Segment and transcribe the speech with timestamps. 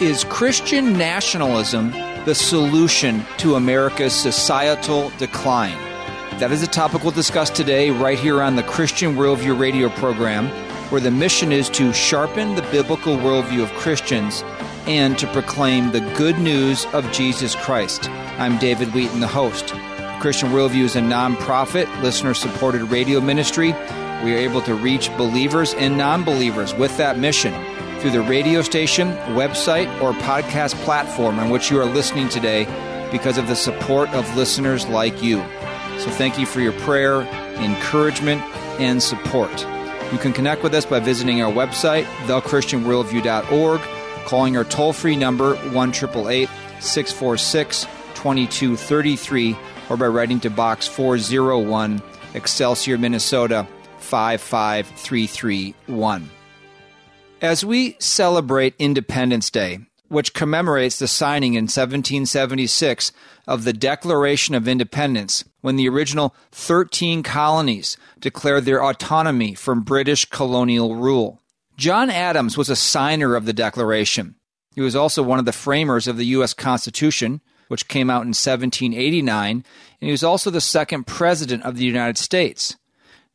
[0.00, 1.90] Is Christian nationalism
[2.24, 5.76] the solution to America's societal decline?
[6.38, 10.48] That is a topic we'll discuss today, right here on the Christian Worldview radio program,
[10.88, 14.42] where the mission is to sharpen the biblical worldview of Christians
[14.86, 18.08] and to proclaim the good news of Jesus Christ.
[18.38, 19.74] I'm David Wheaton, the host.
[20.18, 23.72] Christian Worldview is a nonprofit, listener supported radio ministry.
[24.24, 27.52] We are able to reach believers and non believers with that mission
[28.00, 32.64] through the radio station, website, or podcast platform on which you are listening today
[33.12, 35.36] because of the support of listeners like you.
[35.98, 37.20] So thank you for your prayer,
[37.62, 38.40] encouragement,
[38.80, 39.50] and support.
[40.12, 43.80] You can connect with us by visiting our website, thechristianworldview.org,
[44.26, 47.84] calling our toll free number 1 646
[48.14, 49.56] 2233,
[49.90, 52.02] or by writing to Box 401,
[52.34, 53.66] Excelsior, Minnesota
[53.98, 56.30] 55331.
[57.40, 63.12] As we celebrate Independence Day, which commemorates the signing in 1776
[63.46, 70.26] of the Declaration of Independence, when the original 13 colonies declared their autonomy from British
[70.26, 71.40] colonial rule.
[71.78, 74.34] John Adams was a signer of the Declaration.
[74.74, 76.52] He was also one of the framers of the U.S.
[76.52, 79.64] Constitution, which came out in 1789, and
[79.98, 82.76] he was also the second president of the United States.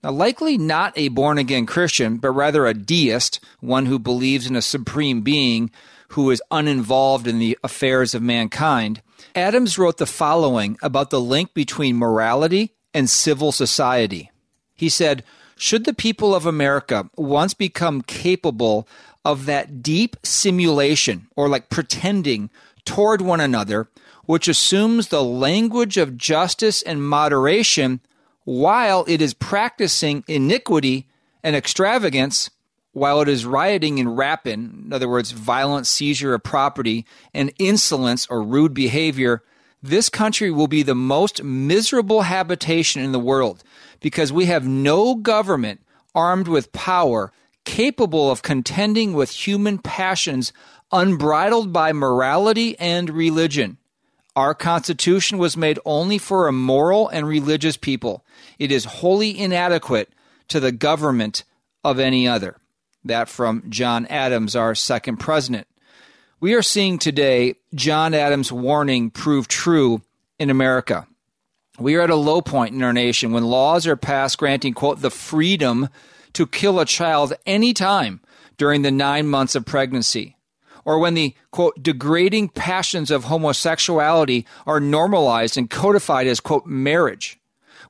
[0.06, 4.56] Now, likely not a born again Christian, but rather a deist, one who believes in
[4.56, 5.72] a supreme being
[6.10, 9.02] who is uninvolved in the affairs of mankind,
[9.34, 14.30] Adams wrote the following about the link between morality and civil society.
[14.76, 15.24] He said,
[15.56, 18.88] Should the people of America once become capable
[19.26, 22.52] of that deep simulation, or like pretending,
[22.86, 23.88] toward one another,
[24.26, 28.02] which assumes the language of justice and moderation
[28.46, 31.08] while it is practicing iniquity
[31.44, 32.50] and extravagance,
[32.94, 38.26] while it is rioting and rapine, in other words, violent seizure of property, and insolence
[38.28, 39.44] or rude behavior,
[39.84, 43.64] this country will be the most miserable habitation in the world
[44.00, 45.82] because we have no government
[46.16, 47.32] armed with power
[47.66, 50.54] capable of contending with human passions
[50.92, 53.78] unbridled by morality and religion.
[54.36, 58.25] Our Constitution was made only for a moral and religious people.
[58.60, 60.10] It is wholly inadequate
[60.50, 61.44] to the government
[61.84, 62.58] of any other.
[63.04, 65.68] That from John Adams, our second president.
[66.40, 70.02] We are seeing today John Adams' warning prove true
[70.40, 71.08] in America.
[71.78, 75.02] We are at a low point in our nation when laws are passed granting, quote,
[75.02, 75.90] the freedom
[76.34, 78.22] to kill a child any time
[78.58, 80.36] during the nine months of pregnancy
[80.86, 87.40] or when the quote degrading passions of homosexuality are normalized and codified as quote marriage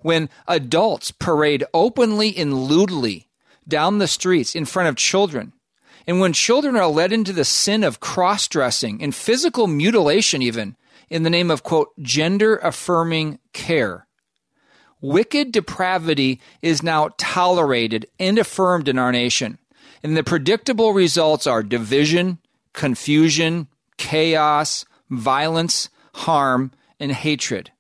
[0.06, 3.28] when adults parade openly and lewdly
[3.68, 5.52] down the streets in front of children.
[6.06, 10.76] And when children are led into the sin of cross-dressing and physical mutilation even
[11.10, 14.06] in the name of quote gender affirming care.
[15.02, 19.58] Wicked depravity is now tolerated and affirmed in our nation.
[20.04, 22.38] And the predictable results are division
[22.74, 27.72] confusion, chaos, violence, harm, and hatred.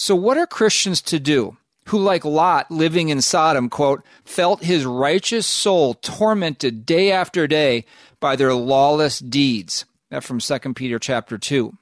[0.00, 4.84] So, what are Christians to do who, like Lot living in Sodom, quote, felt his
[4.84, 7.84] righteous soul tormented day after day
[8.20, 9.86] by their lawless deeds?
[10.10, 11.76] That from 2 Peter chapter 2.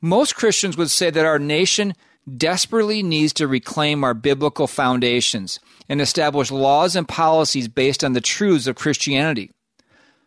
[0.00, 1.92] Most Christians would say that our nation
[2.38, 5.60] desperately needs to reclaim our biblical foundations
[5.90, 9.50] and establish laws and policies based on the truths of Christianity.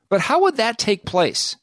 [0.10, 1.56] But how would that take place?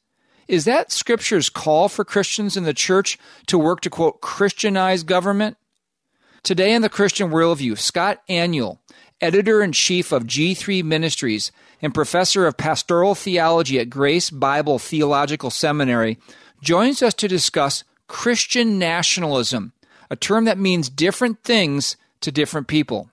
[0.48, 5.56] Is that Scripture's call for Christians in the church to work to, quote, Christianize government?
[6.42, 8.78] Today in the Christian Worldview, Scott Aniol,
[9.20, 15.50] editor in chief of G3 Ministries and professor of pastoral theology at Grace Bible Theological
[15.50, 16.18] Seminary,
[16.60, 19.72] joins us to discuss Christian nationalism,
[20.10, 23.08] a term that means different things to different people.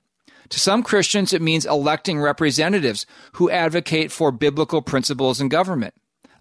[0.50, 5.94] To some Christians, it means electing representatives who advocate for biblical principles in government.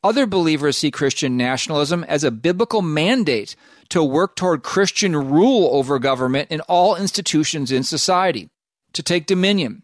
[0.03, 3.57] Other believers see Christian nationalism as a biblical mandate
[3.89, 8.49] to work toward Christian rule over government in all institutions in society,
[8.93, 9.83] to take dominion.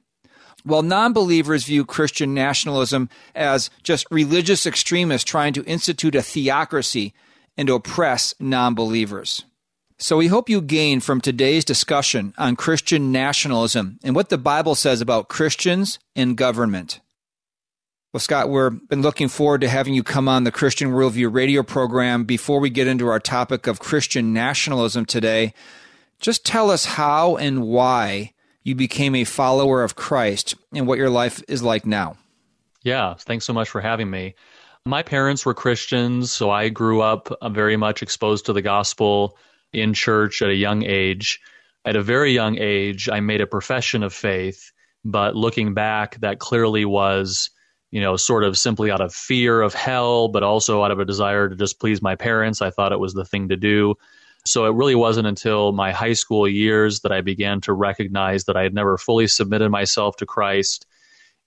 [0.65, 7.13] While non believers view Christian nationalism as just religious extremists trying to institute a theocracy
[7.57, 9.45] and oppress non believers.
[9.99, 14.75] So we hope you gain from today's discussion on Christian nationalism and what the Bible
[14.75, 17.01] says about Christians and government.
[18.15, 21.65] Well, Scott, we've been looking forward to having you come on the Christian Worldview radio
[21.65, 22.23] program.
[22.23, 25.53] Before we get into our topic of Christian nationalism today,
[26.21, 28.33] just tell us how and why
[28.63, 32.17] you became a follower of Christ and what your life is like now.
[32.85, 34.37] Yeah, thanks so much for having me.
[34.87, 39.37] My parents were Christians, so I grew up uh, very much exposed to the gospel
[39.73, 41.41] in church at a young age.
[41.85, 44.71] At a very young age, I made a profession of faith,
[45.05, 47.51] but looking back, that clearly was,
[47.95, 51.05] you know, sort of simply out of fear of hell, but also out of a
[51.05, 52.61] desire to just please my parents.
[52.61, 53.95] I thought it was the thing to do.
[54.45, 58.57] So it really wasn't until my high school years that I began to recognize that
[58.57, 60.87] I had never fully submitted myself to Christ.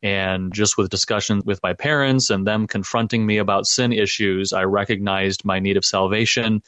[0.01, 4.63] And just with discussions with my parents and them confronting me about sin issues, I
[4.63, 6.63] recognized my need of salvation.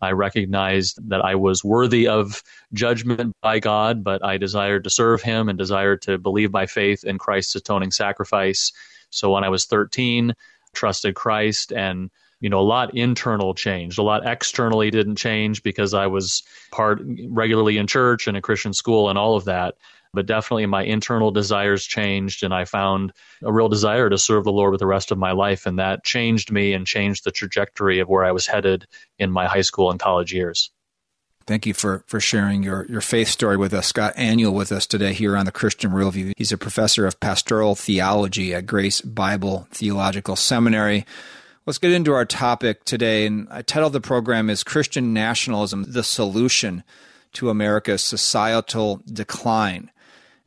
[0.00, 5.20] I recognized that I was worthy of judgment by God, but I desired to serve
[5.20, 8.70] Him and desired to believe by faith in Christ's atoning sacrifice.
[9.10, 10.34] So when I was 13,
[10.74, 12.10] trusted Christ and
[12.40, 17.00] you know a lot internal changed a lot externally didn't change because i was part
[17.30, 19.74] regularly in church and a christian school and all of that
[20.16, 23.12] but definitely my internal desires changed and I found
[23.44, 25.66] a real desire to serve the Lord with the rest of my life.
[25.66, 28.86] And that changed me and changed the trajectory of where I was headed
[29.18, 30.70] in my high school and college years.
[31.46, 33.86] Thank you for, for sharing your, your faith story with us.
[33.86, 36.32] Scott Aniol with us today here on the Christian Worldview.
[36.36, 41.06] He's a professor of pastoral theology at Grace Bible Theological Seminary.
[41.64, 43.26] Let's get into our topic today.
[43.26, 46.82] And I titled the program is Christian Nationalism, the Solution
[47.34, 49.92] to America's Societal Decline.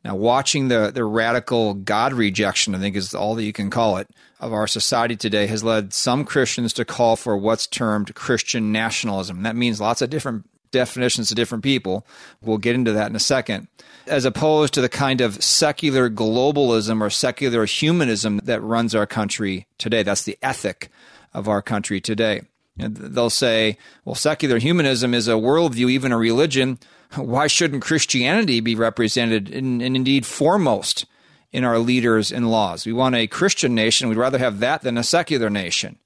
[0.04, 3.96] Now, watching the, the radical God rejection, I think is all that you can call
[3.96, 4.08] it,
[4.38, 9.42] of our society today has led some Christians to call for what's termed Christian nationalism.
[9.44, 12.06] That means lots of different definitions to different people.
[12.40, 13.68] We'll get into that in a second.
[14.06, 19.66] As opposed to the kind of secular globalism or secular humanism that runs our country
[19.78, 20.02] today.
[20.02, 20.90] That's the ethic
[21.32, 22.42] of our country today.
[22.78, 26.78] And they'll say, well, secular humanism is a worldview, even a religion
[27.16, 31.06] why shouldn't Christianity be represented and, indeed foremost
[31.52, 32.86] in our leaders and laws?
[32.86, 34.08] We want a Christian nation.
[34.08, 35.98] We'd rather have that than a secular nation.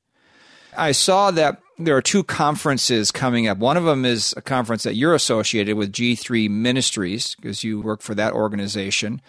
[0.77, 3.59] I saw that there are two conferences coming up.
[3.59, 8.01] One of them is a conference that you're associated with, G3 Ministries, because you work
[8.01, 9.21] for that organization.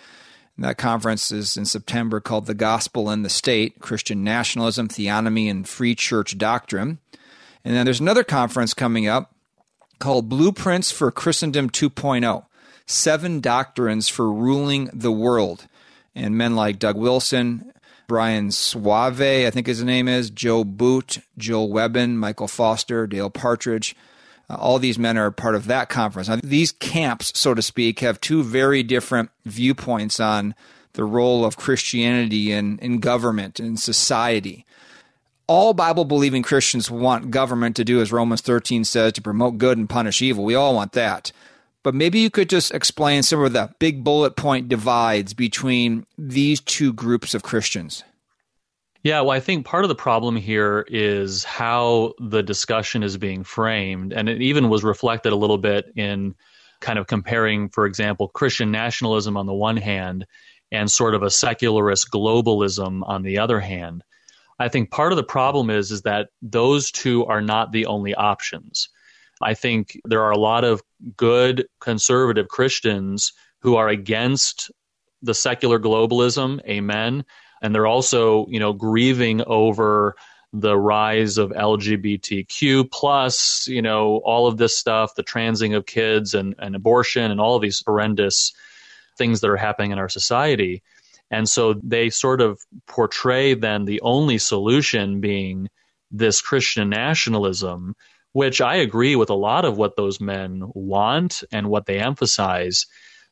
[0.56, 5.50] And that conference is in September called The Gospel and the State Christian Nationalism, Theonomy,
[5.50, 7.00] and Free Church Doctrine.
[7.64, 9.34] And then there's another conference coming up
[10.00, 12.46] called Blueprints for Christendom 2.0
[12.88, 15.68] Seven Doctrines for Ruling the World.
[16.14, 17.74] And men like Doug Wilson,
[18.08, 23.96] Brian Suave, I think his name is, Joe Boot, Joel Webbon, Michael Foster, Dale Partridge.
[24.50, 26.30] Uh, all these men are part of that conference.
[26.30, 30.54] Now, these camps, so to speak, have two very different viewpoints on
[30.94, 34.66] the role of Christianity in, in government and society
[35.48, 39.78] all Bible believing Christians want government to do, as Romans 13 says, to promote good
[39.78, 40.44] and punish evil.
[40.44, 41.32] We all want that.
[41.86, 46.60] But maybe you could just explain some of the big bullet point divides between these
[46.60, 48.04] two groups of Christians.
[49.04, 53.44] Yeah, well, I think part of the problem here is how the discussion is being
[53.44, 54.14] framed.
[54.14, 56.34] And it even was reflected a little bit in
[56.82, 60.26] kind of comparing, for example, Christian nationalism on the one hand
[60.72, 64.04] and sort of a secularist globalism on the other hand.
[64.58, 68.16] I think part of the problem is is that those two are not the only
[68.16, 68.90] options.
[69.42, 70.82] I think there are a lot of
[71.18, 74.72] good conservative Christians who are against
[75.22, 77.26] the secular globalism, amen,
[77.62, 80.16] and they're also, you know, grieving over
[80.54, 86.34] the rise of LGBTQ plus, you know, all of this stuff, the transing of kids
[86.34, 88.54] and, and abortion and all of these horrendous
[89.18, 90.82] things that are happening in our society.
[91.30, 95.70] And so they sort of portray then the only solution being
[96.12, 97.96] this Christian nationalism,
[98.36, 102.86] which I agree with a lot of what those men want and what they emphasize.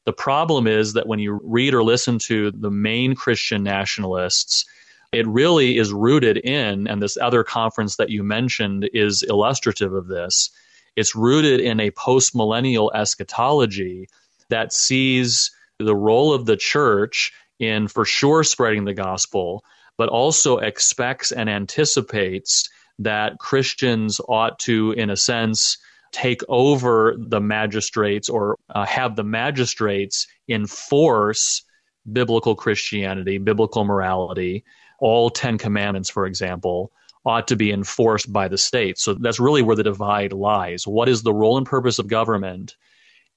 [0.06, 4.64] The problem is that when you read or listen to the main Christian nationalists,
[5.12, 10.08] it really is rooted in, and this other conference that you mentioned is illustrative of
[10.08, 10.50] this.
[10.96, 14.08] It's rooted in a postmillennial eschatology
[14.48, 19.66] that sees the role of the church in for sure spreading the gospel,
[19.98, 22.70] but also expects and anticipates
[23.00, 25.78] that Christians ought to, in a sense,
[26.12, 31.64] take over the magistrates or uh, have the magistrates enforce
[32.12, 34.64] biblical Christianity, biblical morality,
[35.00, 36.92] all 10 commandments, for example,
[37.26, 38.98] ought to be enforced by the state.
[38.98, 40.86] So that's really where the divide lies.
[40.86, 42.76] What is the role and purpose of government?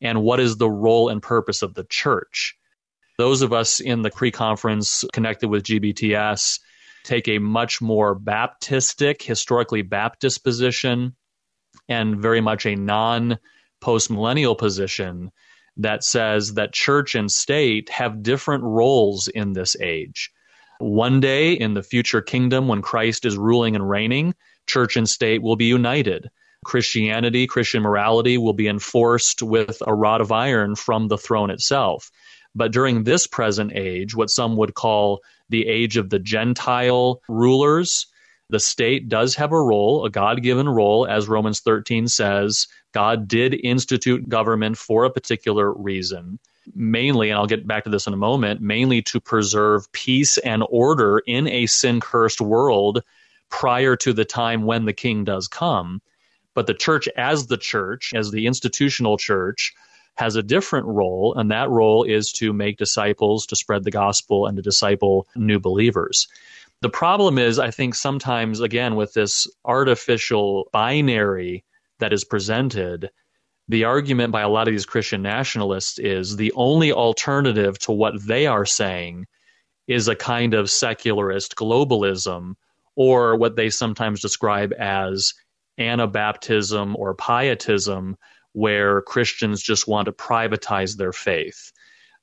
[0.00, 2.56] And what is the role and purpose of the church?
[3.18, 6.60] Those of us in the pre conference connected with GBTS
[7.06, 11.14] take a much more Baptistic, historically Baptist position,
[11.88, 13.38] and very much a non
[13.80, 15.30] postmillennial position
[15.78, 20.30] that says that church and state have different roles in this age.
[20.78, 24.34] One day in the future kingdom, when Christ is ruling and reigning,
[24.66, 26.30] church and state will be united.
[26.64, 32.10] Christianity, Christian morality will be enforced with a rod of iron from the throne itself.
[32.56, 35.20] But during this present age, what some would call
[35.50, 38.06] the age of the Gentile rulers,
[38.48, 42.66] the state does have a role, a God given role, as Romans 13 says.
[42.92, 46.38] God did institute government for a particular reason,
[46.74, 50.64] mainly, and I'll get back to this in a moment, mainly to preserve peace and
[50.70, 53.02] order in a sin cursed world
[53.50, 56.00] prior to the time when the king does come.
[56.54, 59.74] But the church, as the church, as the institutional church,
[60.16, 64.46] has a different role, and that role is to make disciples, to spread the gospel,
[64.46, 66.26] and to disciple new believers.
[66.82, 71.64] The problem is, I think sometimes, again, with this artificial binary
[71.98, 73.10] that is presented,
[73.68, 78.14] the argument by a lot of these Christian nationalists is the only alternative to what
[78.26, 79.26] they are saying
[79.88, 82.54] is a kind of secularist globalism
[82.94, 85.34] or what they sometimes describe as
[85.78, 88.16] Anabaptism or pietism,
[88.56, 91.72] where Christians just want to privatize their faith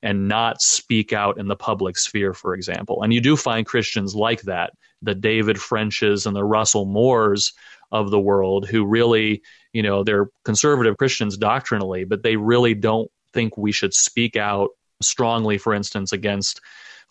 [0.02, 3.04] and not speak out in the public sphere, for example.
[3.04, 7.52] And you do find Christians like that, the David Frenches and the Russell Moores
[7.92, 13.08] of the world, who really, you know, they're conservative Christians doctrinally, but they really don't
[13.32, 16.60] think we should speak out strongly, for instance, against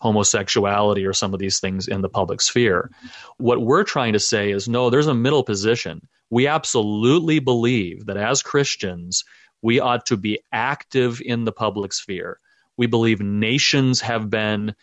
[0.00, 2.90] homosexuality or some of these things in the public sphere.
[3.38, 6.06] What we're trying to say is no, there's a middle position.
[6.30, 9.24] We absolutely believe that as Christians,
[9.62, 12.38] we ought to be active in the public sphere.
[12.76, 14.74] We believe nations have been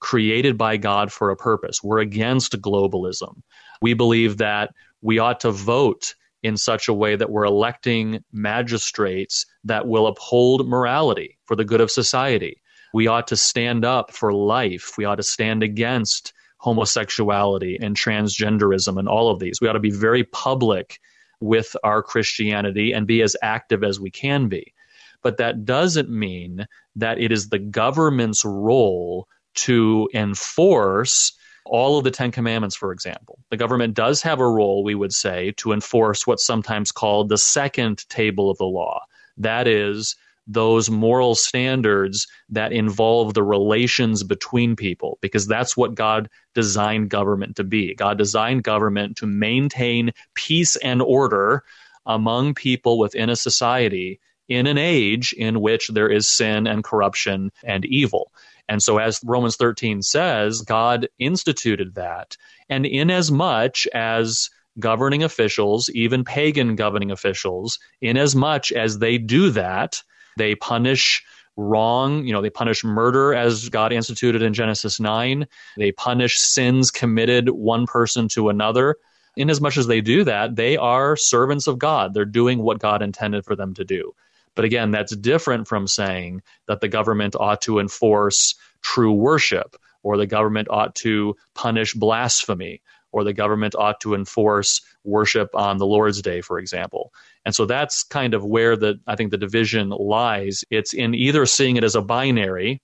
[0.00, 1.82] created by God for a purpose.
[1.82, 3.42] We're against globalism.
[3.82, 9.46] We believe that we ought to vote in such a way that we're electing magistrates
[9.64, 12.60] that will uphold morality for the good of society.
[12.94, 14.92] We ought to stand up for life.
[14.96, 19.60] We ought to stand against homosexuality and transgenderism and all of these.
[19.60, 21.00] We ought to be very public
[21.40, 24.74] with our Christianity and be as active as we can be.
[25.22, 31.32] But that doesn't mean that it is the government's role to enforce
[31.64, 33.38] all of the Ten Commandments, for example.
[33.50, 37.38] The government does have a role, we would say, to enforce what's sometimes called the
[37.38, 39.02] second table of the law.
[39.36, 40.16] That is,
[40.48, 47.56] those moral standards that involve the relations between people, because that's what God designed government
[47.56, 47.94] to be.
[47.94, 51.62] God designed government to maintain peace and order
[52.06, 57.52] among people within a society in an age in which there is sin and corruption
[57.62, 58.32] and evil.
[58.68, 62.36] And so, as Romans 13 says, God instituted that.
[62.68, 69.50] And inasmuch as much as governing officials, even pagan governing officials, inasmuch as they do
[69.50, 70.02] that,
[70.38, 71.24] they punish
[71.56, 75.46] wrong, you know, they punish murder as God instituted in Genesis 9.
[75.76, 78.96] They punish sins committed one person to another.
[79.36, 82.14] Inasmuch as they do that, they are servants of God.
[82.14, 84.14] They're doing what God intended for them to do.
[84.54, 90.16] But again, that's different from saying that the government ought to enforce true worship or
[90.16, 92.80] the government ought to punish blasphemy
[93.12, 97.12] or the government ought to enforce worship on the Lord's Day, for example.
[97.44, 100.64] And so that's kind of where the I think the division lies.
[100.70, 102.82] It's in either seeing it as a binary,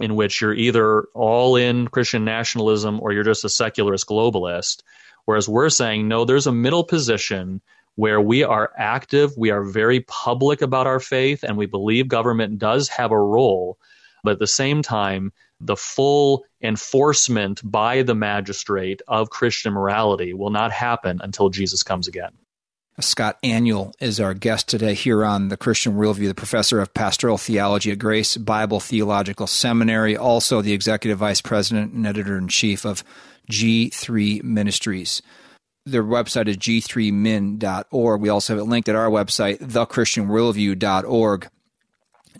[0.00, 4.82] in which you're either all in Christian nationalism or you're just a secularist globalist.
[5.24, 7.60] Whereas we're saying, no, there's a middle position
[7.96, 12.58] where we are active, we are very public about our faith, and we believe government
[12.58, 13.78] does have a role.
[14.22, 20.50] But at the same time, the full enforcement by the magistrate of Christian morality will
[20.50, 22.32] not happen until Jesus comes again.
[22.98, 27.36] Scott Aniol is our guest today here on the Christian Worldview, the professor of pastoral
[27.36, 32.86] theology at Grace Bible Theological Seminary, also the executive vice president and editor in chief
[32.86, 33.04] of
[33.50, 35.20] G3 Ministries.
[35.84, 38.20] Their website is g3min.org.
[38.20, 41.48] We also have it linked at our website, thechristianworldview.org.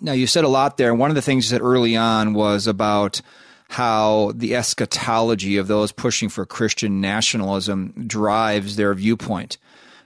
[0.01, 0.95] Now, you said a lot there.
[0.95, 3.21] One of the things you said early on was about
[3.69, 9.59] how the eschatology of those pushing for Christian nationalism drives their viewpoint.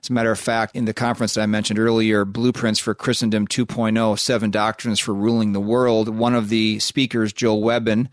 [0.03, 3.47] As a matter of fact, in the conference that I mentioned earlier, Blueprints for Christendom
[3.47, 8.09] 2.0, Seven Doctrines for Ruling the World, one of the speakers, Joe Webbon,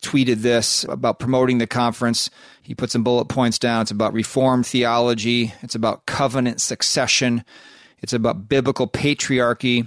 [0.00, 2.30] tweeted this about promoting the conference.
[2.62, 3.82] He put some bullet points down.
[3.82, 7.44] It's about Reformed theology, it's about covenant succession,
[8.00, 9.86] it's about biblical patriarchy,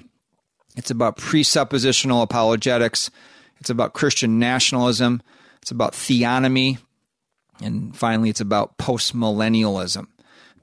[0.79, 3.12] it's about presuppositional apologetics,
[3.59, 5.21] it's about Christian nationalism,
[5.62, 6.77] it's about theonomy,
[7.62, 10.07] and finally, it's about postmillennialism.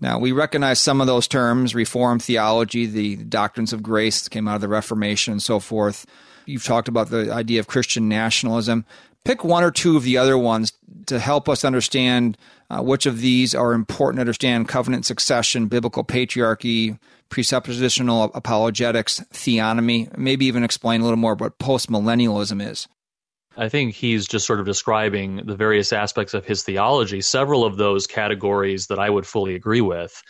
[0.01, 4.49] Now, we recognize some of those terms Reformed theology, the doctrines of grace that came
[4.49, 6.07] out of the Reformation, and so forth.
[6.47, 8.87] You've talked about the idea of Christian nationalism.
[9.23, 10.73] Pick one or two of the other ones
[11.07, 12.39] to help us understand
[12.71, 16.99] uh, which of these are important to understand covenant succession, biblical patriarchy,
[17.31, 22.89] presuppositional apologetics, theonomy, maybe even explain a little more what postmillennialism is.
[23.57, 27.79] I think he's just sort of describing the various aspects of his theology, several of
[27.79, 30.23] those categories that I would fully agree with.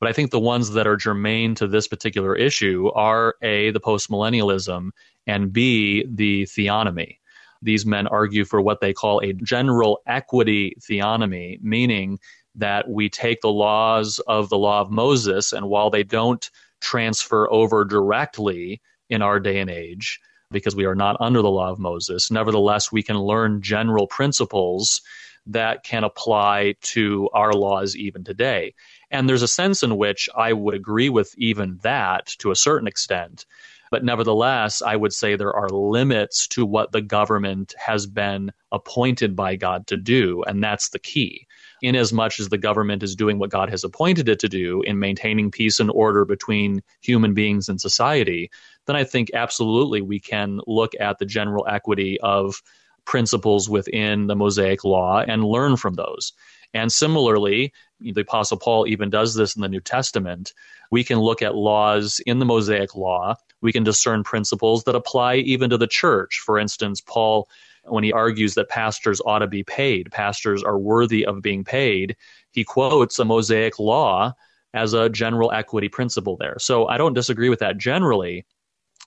[0.00, 3.80] But I think the ones that are germane to this particular issue are A, the
[3.80, 4.90] postmillennialism,
[5.26, 7.18] and B, the theonomy.
[7.60, 12.20] These men argue for what they call a general equity theonomy, meaning
[12.54, 16.50] that we take the laws of the law of Moses, and while they don't
[16.80, 21.70] transfer over directly in our day and age, because we are not under the law
[21.70, 22.30] of Moses.
[22.30, 25.02] Nevertheless, we can learn general principles
[25.46, 28.74] that can apply to our laws even today.
[29.10, 32.86] And there's a sense in which I would agree with even that to a certain
[32.86, 33.46] extent.
[33.90, 39.34] But nevertheless, I would say there are limits to what the government has been appointed
[39.34, 40.44] by God to do.
[40.46, 41.46] And that's the key.
[41.82, 45.50] Inasmuch as the government is doing what God has appointed it to do in maintaining
[45.50, 48.50] peace and order between human beings and society,
[48.86, 52.62] then I think absolutely we can look at the general equity of
[53.04, 56.32] principles within the Mosaic law and learn from those.
[56.74, 60.52] And similarly, the Apostle Paul even does this in the New Testament.
[60.90, 63.36] We can look at laws in the Mosaic law.
[63.60, 66.42] We can discern principles that apply even to the church.
[66.44, 67.48] For instance, Paul,
[67.90, 72.16] when he argues that pastors ought to be paid, pastors are worthy of being paid,
[72.52, 74.34] he quotes a Mosaic law
[74.74, 76.56] as a general equity principle there.
[76.58, 78.46] So I don't disagree with that generally.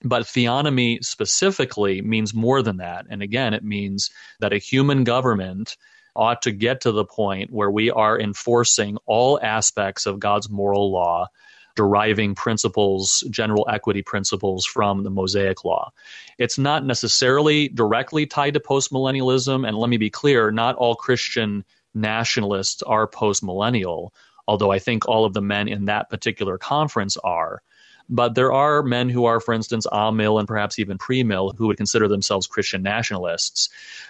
[0.04, 3.06] But theonomy specifically means more than that.
[3.08, 5.76] And again, it means that a human government
[6.16, 10.90] ought to get to the point where we are enforcing all aspects of God's moral
[10.90, 11.28] law,
[11.74, 15.92] deriving principles, general equity principles from the Mosaic law.
[16.38, 19.66] It's not necessarily directly tied to postmillennialism.
[19.66, 24.10] And let me be clear not all Christian nationalists are postmillennial,
[24.46, 27.62] although I think all of the men in that particular conference are.
[28.08, 31.76] But there are men who are, for instance, amill and perhaps even pre-mill who would
[31.76, 33.68] consider themselves Christian nationalists.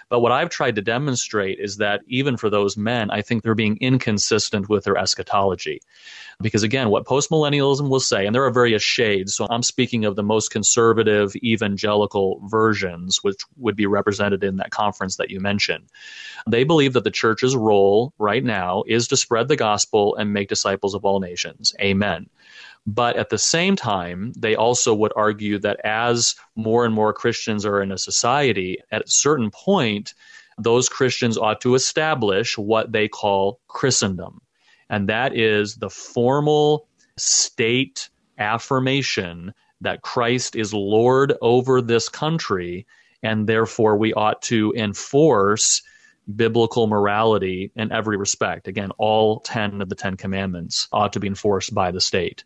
[0.09, 3.55] But what I've tried to demonstrate is that even for those men, I think they're
[3.55, 5.81] being inconsistent with their eschatology.
[6.41, 10.15] Because again, what postmillennialism will say, and there are various shades, so I'm speaking of
[10.15, 15.85] the most conservative evangelical versions, which would be represented in that conference that you mentioned.
[16.47, 20.49] They believe that the church's role right now is to spread the gospel and make
[20.49, 21.73] disciples of all nations.
[21.79, 22.27] Amen.
[22.85, 27.65] But at the same time, they also would argue that as more and more Christians
[27.65, 30.13] are in a society, at a certain point,
[30.57, 34.41] those Christians ought to establish what they call Christendom.
[34.89, 42.85] And that is the formal state affirmation that Christ is Lord over this country,
[43.21, 45.81] and therefore we ought to enforce
[46.35, 48.67] biblical morality in every respect.
[48.67, 52.43] Again, all 10 of the 10 commandments ought to be enforced by the state.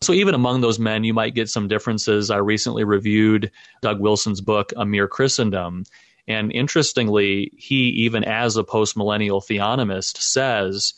[0.00, 2.30] So even among those men, you might get some differences.
[2.30, 3.50] I recently reviewed
[3.82, 5.84] Doug Wilson's book, A Mere Christendom.
[6.26, 10.94] And interestingly, he, even as a postmillennial theonomist, says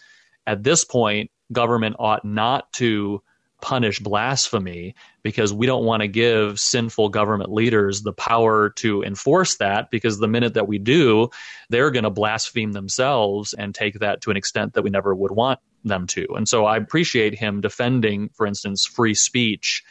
[0.46, 3.22] at this point, government ought not to
[3.62, 9.56] punish blasphemy because we don't want to give sinful government leaders the power to enforce
[9.56, 11.30] that because the minute that we do,
[11.70, 15.30] they're going to blaspheme themselves and take that to an extent that we never would
[15.30, 16.26] want them to.
[16.36, 19.82] And so I appreciate him defending, for instance, free speech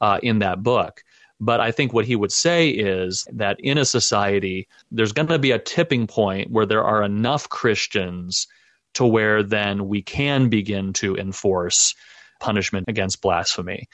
[0.00, 1.04] uh, in that book.
[1.38, 5.38] But I think what he would say is that in a society, there's going to
[5.38, 8.46] be a tipping point where there are enough Christians
[8.94, 11.94] to where then we can begin to enforce
[12.40, 13.88] punishment against blasphemy.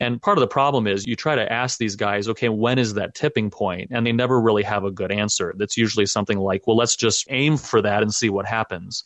[0.00, 2.94] And part of the problem is you try to ask these guys, okay, when is
[2.94, 3.90] that tipping point?
[3.92, 5.54] And they never really have a good answer.
[5.56, 9.04] That's usually something like, well, let's just aim for that and see what happens.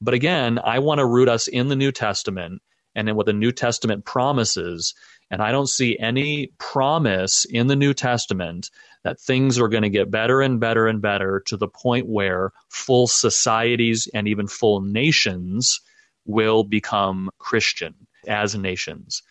[0.00, 2.62] But again, I want to root us in the New Testament
[2.94, 4.94] and in what the New Testament promises
[5.30, 8.70] And I don't see any promise in the New Testament
[9.04, 12.52] that things are going to get better and better and better to the point where
[12.68, 15.80] full societies and even full nations
[16.24, 17.94] will become Christian
[18.26, 19.22] as nations.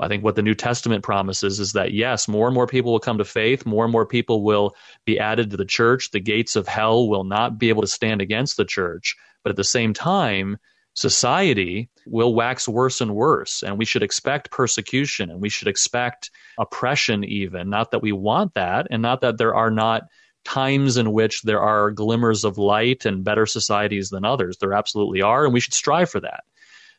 [0.00, 2.98] I think what the New Testament promises is that yes, more and more people will
[2.98, 4.74] come to faith, more and more people will
[5.04, 6.10] be added to the church.
[6.10, 9.14] The gates of hell will not be able to stand against the church.
[9.44, 10.56] But at the same time,
[10.94, 13.62] society will wax worse and worse.
[13.62, 17.70] And we should expect persecution and we should expect oppression, even.
[17.70, 20.04] Not that we want that, and not that there are not
[20.44, 24.58] times in which there are glimmers of light and better societies than others.
[24.58, 26.42] There absolutely are, and we should strive for that.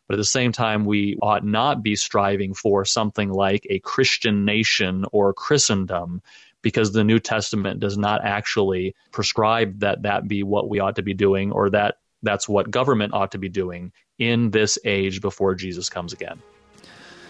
[0.07, 4.45] But at the same time, we ought not be striving for something like a Christian
[4.45, 6.21] nation or Christendom
[6.61, 11.03] because the New Testament does not actually prescribe that that be what we ought to
[11.03, 15.55] be doing or that that's what government ought to be doing in this age before
[15.55, 16.41] Jesus comes again.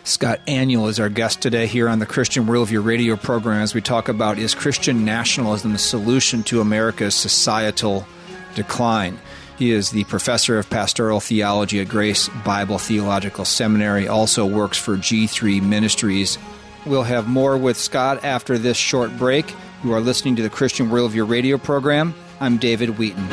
[0.06, 3.82] Scott Aniol is our guest today here on the Christian Worldview radio program as we
[3.82, 8.06] talk about is Christian nationalism the solution to America's societal
[8.54, 9.18] decline?
[9.58, 14.98] He is the professor of pastoral theology at Grace Bible Theological Seminary, also works for
[14.98, 16.40] G3 Ministries.
[16.86, 19.54] We'll have more with Scott after this short break.
[19.84, 22.16] You are listening to the Christian Worldview radio program.
[22.40, 23.28] I'm David Wheaton.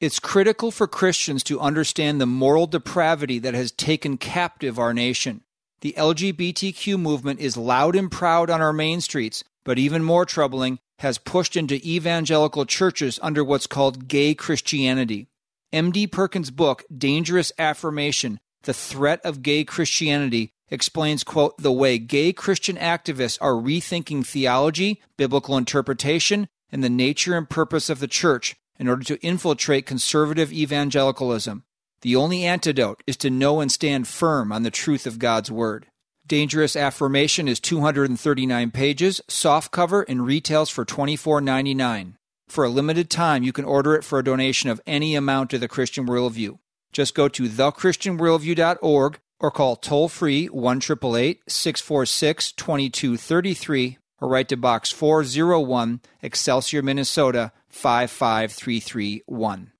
[0.00, 5.42] It's critical for Christians to understand the moral depravity that has taken captive our nation.
[5.80, 10.78] The LGBTQ movement is loud and proud on our main streets, but even more troubling,
[11.00, 15.28] has pushed into evangelical churches under what's called gay Christianity.
[15.74, 16.06] M.D.
[16.06, 22.78] Perkins' book, Dangerous Affirmation The Threat of Gay Christianity, explains, quote, the way gay Christian
[22.78, 28.88] activists are rethinking theology, biblical interpretation, and the nature and purpose of the church in
[28.88, 31.62] order to infiltrate conservative evangelicalism.
[32.00, 35.88] The only antidote is to know and stand firm on the truth of God's Word.
[36.28, 42.14] Dangerous Affirmation is 239 pages, soft cover, and retails for $24.99.
[42.48, 45.58] For a limited time, you can order it for a donation of any amount to
[45.58, 46.58] the Christian Worldview.
[46.92, 54.90] Just go to thechristianworldview.org or call toll free 1 646 2233 or write to Box
[54.90, 59.72] 401, Excelsior, Minnesota 55331.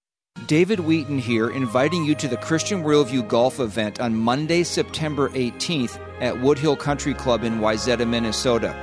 [0.49, 6.01] David Wheaton here, inviting you to the Christian Worldview Golf event on Monday, September 18th
[6.23, 8.75] at Woodhill Country Club in Wayzata, Minnesota.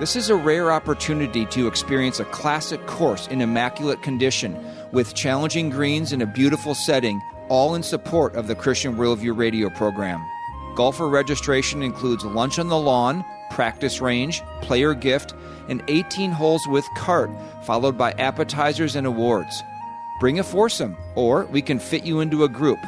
[0.00, 4.58] This is a rare opportunity to experience a classic course in immaculate condition
[4.92, 9.68] with challenging greens in a beautiful setting, all in support of the Christian Worldview radio
[9.68, 10.26] program.
[10.74, 15.34] Golfer registration includes lunch on the lawn, practice range, player gift,
[15.68, 17.30] and 18 holes with cart,
[17.66, 19.62] followed by appetizers and awards.
[20.20, 22.78] Bring a foursome, or we can fit you into a group.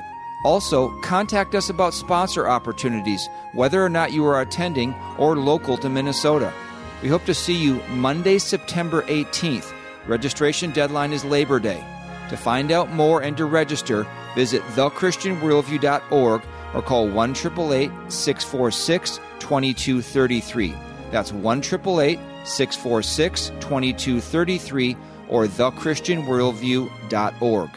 [0.44, 5.88] Also, contact us about sponsor opportunities, whether or not you are attending or local to
[5.88, 6.52] Minnesota.
[7.02, 9.72] We hope to see you Monday, September 18th.
[10.06, 11.82] Registration deadline is Labor Day.
[12.28, 16.42] To find out more and to register, visit thechristianworldview.org
[16.74, 20.74] or call 1 646 2233.
[21.10, 24.96] That's 1 646 2233
[25.32, 27.70] or thechristianworldview.org.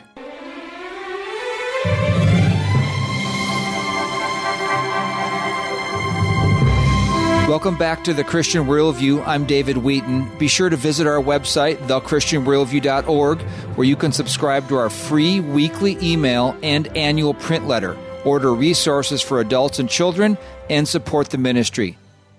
[7.48, 9.24] Welcome back to the Christian Worldview.
[9.26, 10.38] I'm David Wheaton.
[10.38, 15.98] Be sure to visit our website, thechristianworldview.org, where you can subscribe to our free weekly
[16.02, 20.38] email and annual print letter, order resources for adults and children,
[20.70, 21.98] and support the ministry.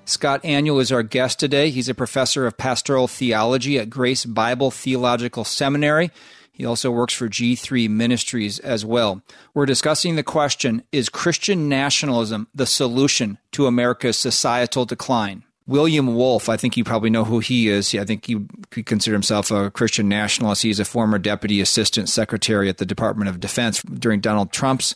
[0.08, 1.70] Scott Aniol is our guest today.
[1.70, 6.12] He's a professor of pastoral theology at Grace Bible Theological Seminary.
[6.52, 9.20] He also works for G3 Ministries as well.
[9.52, 15.42] We're discussing the question Is Christian nationalism the solution to America's societal decline?
[15.66, 17.92] William Wolfe, I think you probably know who he is.
[17.92, 20.62] I think he could consider himself a Christian nationalist.
[20.62, 24.94] He's a former deputy assistant secretary at the Department of Defense during Donald Trump's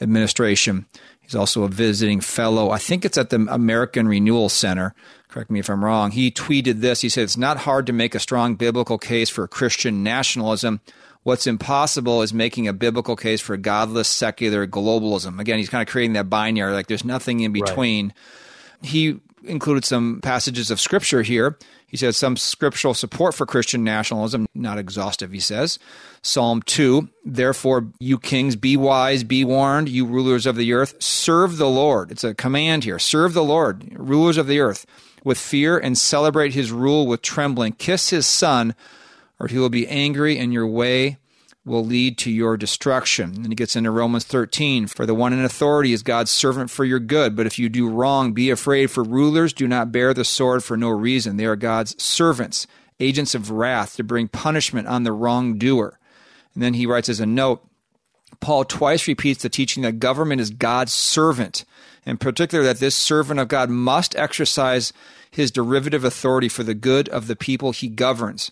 [0.00, 0.86] administration.
[1.28, 2.70] He's also a visiting fellow.
[2.70, 4.94] I think it's at the American Renewal Center.
[5.28, 6.10] Correct me if I'm wrong.
[6.10, 7.02] He tweeted this.
[7.02, 10.80] He said, It's not hard to make a strong biblical case for Christian nationalism.
[11.24, 15.38] What's impossible is making a biblical case for godless secular globalism.
[15.38, 18.06] Again, he's kind of creating that binary, like there's nothing in between.
[18.06, 18.90] Right.
[18.90, 21.58] He included some passages of scripture here.
[21.88, 25.78] He says some scriptural support for Christian nationalism, not exhaustive, he says.
[26.22, 31.56] Psalm 2 Therefore, you kings, be wise, be warned, you rulers of the earth, serve
[31.56, 32.10] the Lord.
[32.10, 32.98] It's a command here.
[32.98, 34.86] Serve the Lord, rulers of the earth,
[35.24, 37.72] with fear and celebrate his rule with trembling.
[37.72, 38.74] Kiss his son
[39.38, 41.18] or he will be angry, and your way
[41.68, 43.34] will lead to your destruction.
[43.36, 44.86] And he gets into Romans 13.
[44.86, 47.36] For the one in authority is God's servant for your good.
[47.36, 50.76] But if you do wrong, be afraid, for rulers do not bear the sword for
[50.76, 51.36] no reason.
[51.36, 52.66] They are God's servants,
[52.98, 55.98] agents of wrath to bring punishment on the wrongdoer.
[56.54, 57.62] And then he writes as a note
[58.40, 61.64] Paul twice repeats the teaching that government is God's servant,
[62.04, 64.92] in particular, that this servant of God must exercise
[65.30, 68.50] his derivative authority for the good of the people he governs.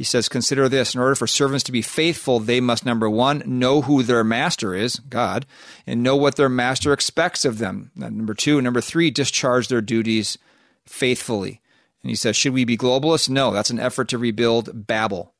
[0.00, 3.42] He says, Consider this in order for servants to be faithful, they must, number one,
[3.44, 5.44] know who their master is, God,
[5.86, 7.90] and know what their master expects of them.
[7.94, 10.38] Number two, number three, discharge their duties
[10.86, 11.60] faithfully.
[12.02, 13.28] And he says, Should we be globalists?
[13.28, 15.34] No, that's an effort to rebuild Babel.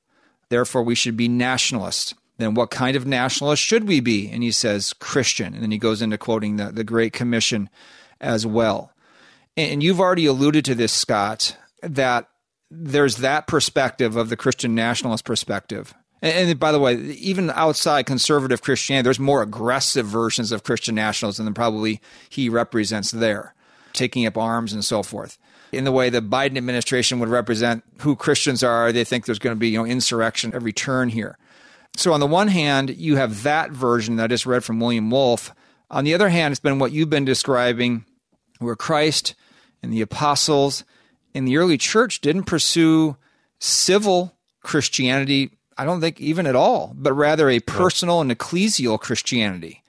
[0.51, 2.12] Therefore, we should be nationalists.
[2.37, 4.29] Then, what kind of nationalist should we be?
[4.29, 5.55] And he says, Christian.
[5.55, 7.70] And then he goes into quoting the, the Great Commission
[8.20, 8.92] as well.
[9.57, 12.29] And you've already alluded to this, Scott, that
[12.70, 15.94] there's that perspective of the Christian nationalist perspective.
[16.22, 20.94] And, and by the way, even outside conservative Christianity, there's more aggressive versions of Christian
[20.94, 23.54] nationalism than probably he represents there,
[23.92, 25.38] taking up arms and so forth.
[25.72, 29.54] In the way the Biden administration would represent who Christians are, they think there's going
[29.54, 31.38] to be you know insurrection every turn here.
[31.96, 35.11] So on the one hand, you have that version that I just read from William
[35.11, 35.52] Wolfe.
[35.90, 38.04] On the other hand, it's been what you've been describing,
[38.59, 39.35] where Christ
[39.83, 40.85] and the apostles
[41.34, 43.16] in the early church didn't pursue
[43.58, 49.82] civil Christianity, I don't think even at all, but rather a personal and ecclesial Christianity.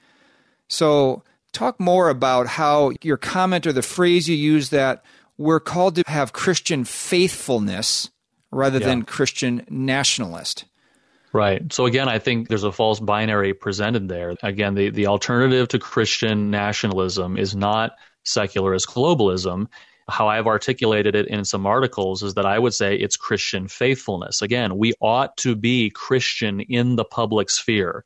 [0.68, 5.04] So, talk more about how your comment or the phrase you use that
[5.38, 8.10] we're called to have Christian faithfulness
[8.52, 8.88] rather yeah.
[8.88, 10.66] than Christian nationalist.
[11.34, 11.72] Right.
[11.72, 14.36] So again, I think there's a false binary presented there.
[14.44, 17.92] Again, the, the alternative to Christian nationalism is not
[18.24, 19.68] secularist globalism
[20.12, 24.42] how I've articulated it in some articles is that I would say it's Christian faithfulness.
[24.42, 28.04] Again, we ought to be Christian in the public sphere.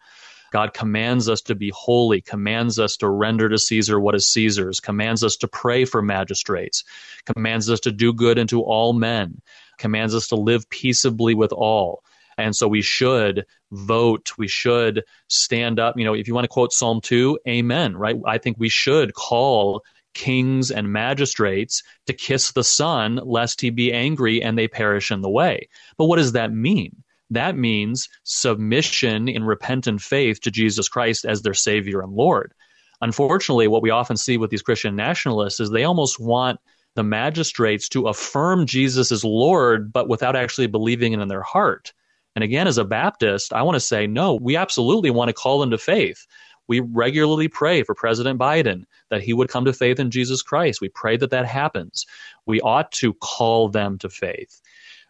[0.51, 4.79] God commands us to be holy, commands us to render to Caesar what is Caesar's,
[4.79, 6.83] commands us to pray for magistrates,
[7.25, 9.41] commands us to do good unto all men,
[9.77, 12.03] commands us to live peaceably with all.
[12.37, 14.31] And so we should vote.
[14.37, 15.97] We should stand up.
[15.97, 18.15] You know, if you want to quote Psalm 2, amen, right?
[18.25, 19.83] I think we should call
[20.15, 25.21] kings and magistrates to kiss the Son, lest he be angry and they perish in
[25.21, 25.69] the way.
[25.97, 27.03] But what does that mean?
[27.29, 32.53] That means submission in repentant faith to Jesus Christ as their Savior and Lord.
[33.01, 36.59] Unfortunately, what we often see with these Christian nationalists is they almost want
[36.95, 41.93] the magistrates to affirm Jesus as Lord, but without actually believing it in their heart.
[42.35, 45.59] And again, as a Baptist, I want to say, no, we absolutely want to call
[45.59, 46.25] them to faith.
[46.67, 50.81] We regularly pray for President Biden that he would come to faith in Jesus Christ.
[50.81, 52.05] We pray that that happens.
[52.45, 54.61] We ought to call them to faith.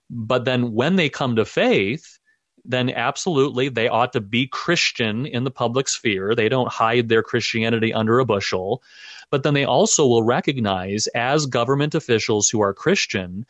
[0.10, 2.20] But then when they come to faith,
[2.65, 6.36] then absolutely they ought to be Christian in the public sphere.
[6.36, 8.82] They don't hide their Christianity under a bushel.
[9.30, 13.46] But then they also will recognize, as government officials who are Christian,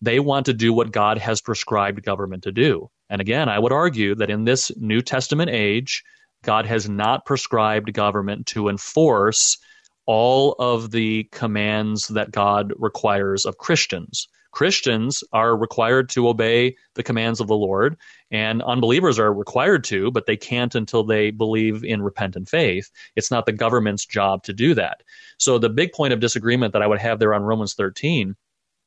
[0.00, 2.90] they want to do what God has prescribed government to do.
[3.10, 6.04] And again, I would argue that in this New Testament age,
[6.42, 9.58] God has not prescribed government to enforce
[10.06, 14.28] all of the commands that God requires of Christians.
[14.50, 17.96] Christians are required to obey the commands of the Lord,
[18.30, 22.90] and unbelievers are required to, but they can't until they believe in repentant faith.
[23.14, 25.02] It's not the government's job to do that.
[25.36, 28.34] So, the big point of disagreement that I would have there on Romans 13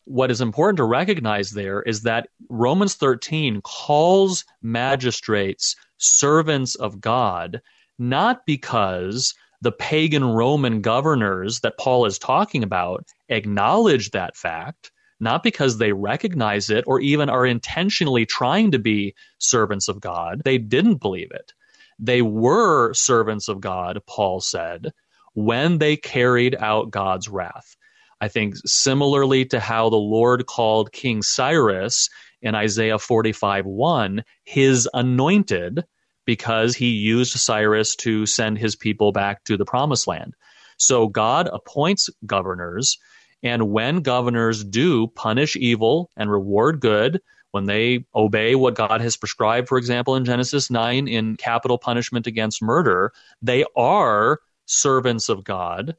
[0.06, 7.62] what is important to recognize there is that Romans 13 calls magistrates servants of God,
[7.98, 15.44] not because the pagan Roman governors that Paul is talking about acknowledge that fact, not
[15.44, 20.42] because they recognize it or even are intentionally trying to be servants of God.
[20.44, 21.54] They didn't believe it.
[22.00, 24.92] They were servants of God, Paul said,
[25.34, 27.76] when they carried out God's wrath.
[28.20, 32.10] I think similarly to how the Lord called King Cyrus
[32.42, 35.84] in Isaiah 45 1, his anointed,
[36.32, 40.34] because he used Cyrus to send his people back to the promised land.
[40.78, 42.98] So God appoints governors,
[43.44, 47.20] and when governors do punish evil and reward good,
[47.52, 52.28] when they obey what God has prescribed, for example, in Genesis 9 in capital punishment
[52.28, 55.98] against murder, they are servants of God,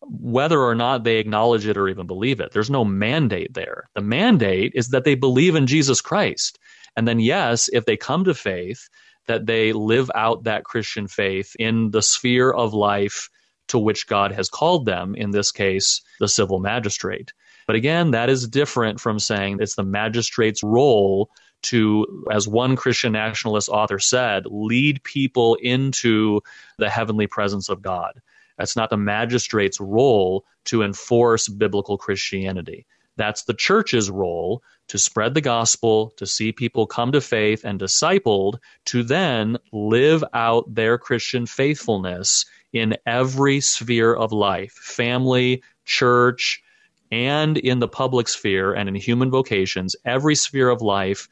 [0.00, 2.52] whether or not they acknowledge it or even believe it.
[2.52, 3.90] There's no mandate there.
[3.94, 6.58] The mandate is that they believe in Jesus Christ.
[6.96, 8.88] And then, yes, if they come to faith,
[9.28, 13.30] that they live out that Christian faith in the sphere of life
[13.68, 17.32] to which God has called them, in this case, the civil magistrate.
[17.66, 21.30] But again, that is different from saying it's the magistrate's role
[21.64, 26.40] to, as one Christian nationalist author said, lead people into
[26.78, 28.20] the heavenly presence of God.
[28.56, 32.86] That's not the magistrate's role to enforce biblical Christianity.
[33.18, 37.78] That's the church's role to spread the gospel, to see people come to faith and
[37.78, 46.62] discipled, to then live out their Christian faithfulness in every sphere of life family, church,
[47.10, 51.28] and in the public sphere and in human vocations, every sphere of life,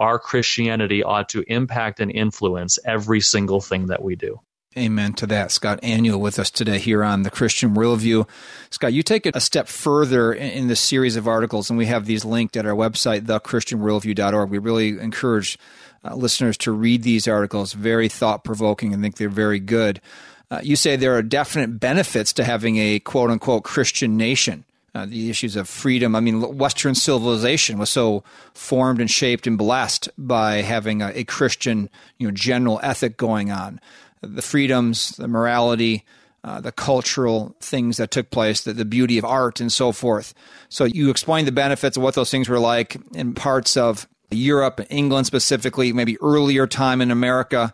[0.00, 4.40] our Christianity ought to impact and influence every single thing that we do.
[4.76, 5.52] Amen to that.
[5.52, 8.28] Scott Aniol with us today here on the Christian Worldview.
[8.68, 12.04] Scott, you take it a step further in this series of articles, and we have
[12.04, 14.50] these linked at our website, thechristianworldview.org.
[14.50, 15.58] We really encourage
[16.04, 17.72] uh, listeners to read these articles.
[17.72, 19.98] Very thought provoking and think they're very good.
[20.50, 24.64] Uh, you say there are definite benefits to having a quote unquote Christian nation.
[24.94, 26.16] Uh, the issues of freedom.
[26.16, 31.24] I mean, Western civilization was so formed and shaped and blessed by having a, a
[31.24, 33.78] Christian, you know, general ethic going on.
[34.26, 36.04] The freedoms, the morality,
[36.44, 40.34] uh, the cultural things that took place, the, the beauty of art, and so forth.
[40.68, 44.80] So you explained the benefits of what those things were like in parts of Europe,
[44.90, 47.72] England specifically, maybe earlier time in America.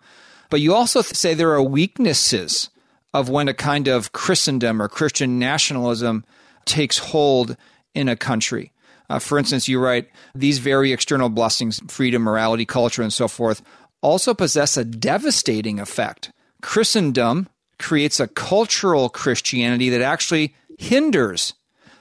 [0.51, 2.71] But you also say there are weaknesses
[3.15, 6.25] of when a kind of Christendom or Christian nationalism
[6.65, 7.57] takes hold
[7.95, 8.73] in a country.
[9.11, 13.61] Uh, for instance, you write, these very external blessings, freedom, morality, culture, and so forth,
[14.01, 16.33] also possess a devastating effect.
[16.62, 17.48] Christendom
[17.79, 21.55] creates a cultural Christianity that actually hinders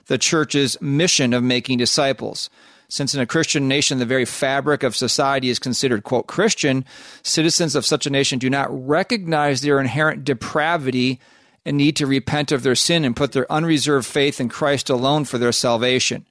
[0.05, 2.49] the church's mission of making disciples.
[2.87, 6.83] Since in a Christian nation, the very fabric of society is considered, quote, Christian,
[7.23, 11.19] citizens of such a nation do not recognize their inherent depravity
[11.65, 15.25] and need to repent of their sin and put their unreserved faith in Christ alone
[15.25, 16.25] for their salvation.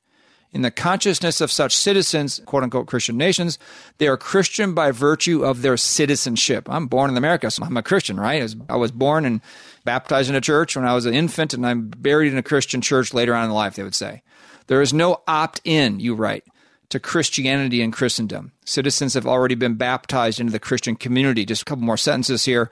[0.52, 3.58] In the consciousness of such citizens, quote unquote Christian nations,
[3.98, 6.68] they are Christian by virtue of their citizenship.
[6.68, 8.54] I'm born in America, so I'm a Christian, right?
[8.68, 9.40] I was, born and
[9.84, 12.80] baptized in a church when I was an infant, and I'm buried in a Christian
[12.80, 14.22] church later on in life, they would say.
[14.66, 16.44] There is no opt in, you write,
[16.88, 18.50] to Christianity and Christendom.
[18.64, 21.44] Citizens have already been baptized into the Christian community.
[21.44, 22.70] Just a couple more sentences here.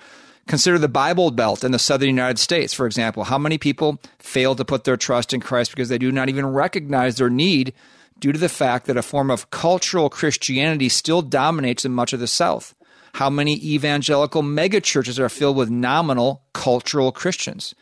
[0.48, 3.24] Consider the Bible Belt in the southern United States, for example.
[3.24, 6.46] How many people fail to put their trust in Christ because they do not even
[6.46, 7.74] recognize their need
[8.18, 12.20] due to the fact that a form of cultural Christianity still dominates in much of
[12.20, 12.74] the South?
[13.14, 17.74] How many evangelical megachurches are filled with nominal cultural Christians?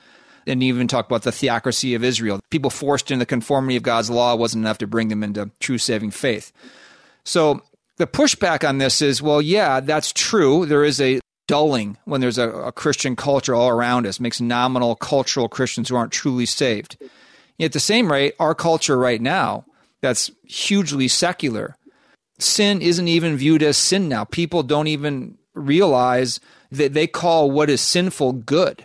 [0.44, 2.40] And even talk about the theocracy of Israel.
[2.50, 5.78] People forced into the conformity of God's law wasn't enough to bring them into true
[5.78, 6.52] saving faith.
[7.24, 7.62] So
[7.96, 10.66] the pushback on this is well, yeah, that's true.
[10.66, 14.96] There is a dulling when there's a, a, Christian culture all around us, makes nominal
[14.96, 16.96] cultural Christians who aren't truly saved.
[17.60, 19.64] At the same rate, our culture right now,
[20.00, 21.76] that's hugely secular,
[22.38, 24.24] sin isn't even viewed as sin now.
[24.24, 28.84] People don't even realize that they call what is sinful good.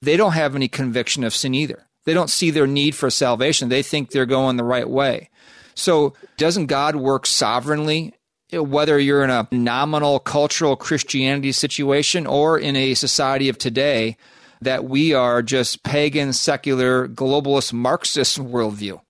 [0.00, 1.86] They don't have any conviction of sin either.
[2.04, 3.68] They don't see their need for salvation.
[3.68, 5.28] They think they're going the right way.
[5.74, 8.14] So, doesn't God work sovereignly
[8.52, 14.16] whether you're in a nominal cultural Christianity situation or in a society of today,
[14.60, 19.00] that we are just pagan, secular, globalist, Marxist worldview.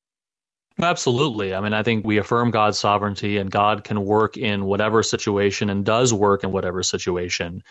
[0.81, 1.55] Absolutely.
[1.55, 5.69] I mean, I think we affirm God's sovereignty and God can work in whatever situation
[5.69, 7.63] and does work in whatever situation.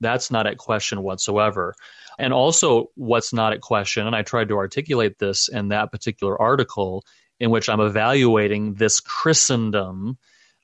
[0.00, 1.74] That's not at question whatsoever.
[2.18, 6.40] And also, what's not at question, and I tried to articulate this in that particular
[6.40, 7.04] article
[7.38, 10.16] in which I'm evaluating this Christendom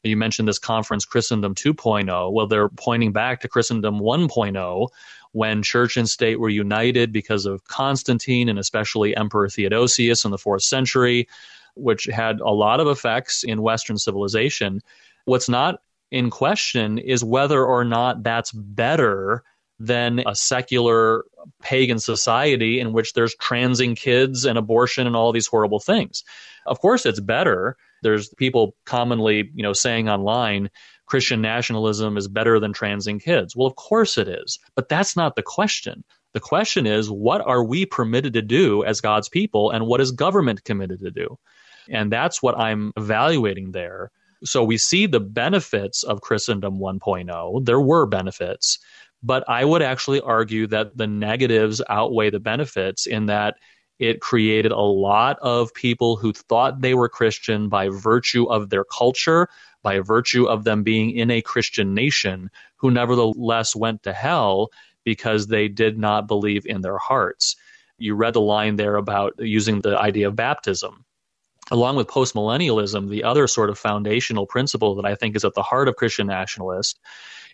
[0.02, 2.32] you mentioned this conference, Christendom 2.0.
[2.32, 4.88] Well, they're pointing back to Christendom 1.0
[5.32, 10.38] when church and state were united because of Constantine and especially Emperor Theodosius in the
[10.38, 11.28] fourth century,
[11.74, 14.80] which had a lot of effects in Western civilization.
[15.24, 19.42] What's not in question is whether or not that's better
[19.78, 21.24] than a secular
[21.62, 26.22] pagan society in which there's transing kids and abortion and all these horrible things.
[26.66, 30.70] Of course, it's better there's people commonly, you know, saying online,
[31.06, 33.56] Christian nationalism is better than transing kids.
[33.56, 34.58] Well, of course it is.
[34.74, 36.04] But that's not the question.
[36.32, 40.10] The question is, what are we permitted to do as God's people, and what is
[40.10, 41.38] government committed to do?
[41.90, 44.10] And that's what I'm evaluating there.
[44.44, 47.64] So we see the benefits of Christendom 1.0.
[47.64, 48.78] There were benefits,
[49.22, 53.56] but I would actually argue that the negatives outweigh the benefits in that
[54.02, 58.84] it created a lot of people who thought they were Christian by virtue of their
[58.84, 59.48] culture,
[59.82, 64.70] by virtue of them being in a Christian nation, who nevertheless went to hell
[65.04, 67.54] because they did not believe in their hearts.
[67.98, 71.04] You read the line there about using the idea of baptism.
[71.72, 75.62] along with postmillennialism, the other sort of foundational principle that I think is at the
[75.62, 76.98] heart of Christian nationalist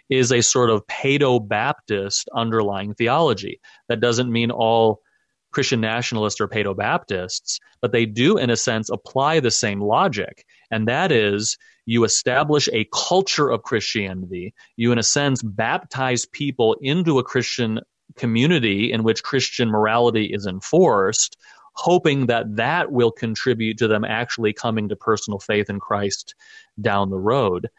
[0.09, 3.61] is a sort of Paedo Baptist underlying theology.
[3.89, 5.03] That doesn't mean all
[5.51, 10.45] Christian nationalists or Paedo Baptists, but they do, in a sense, apply the same logic.
[10.71, 14.53] And that is you establish a culture of Christianity.
[14.77, 17.81] You, in a sense, baptize people into a Christian
[18.17, 21.39] community in which Christian morality is enforced,
[21.75, 26.35] hoping that that will contribute to them actually coming to personal faith in Christ
[26.81, 27.71] down the road.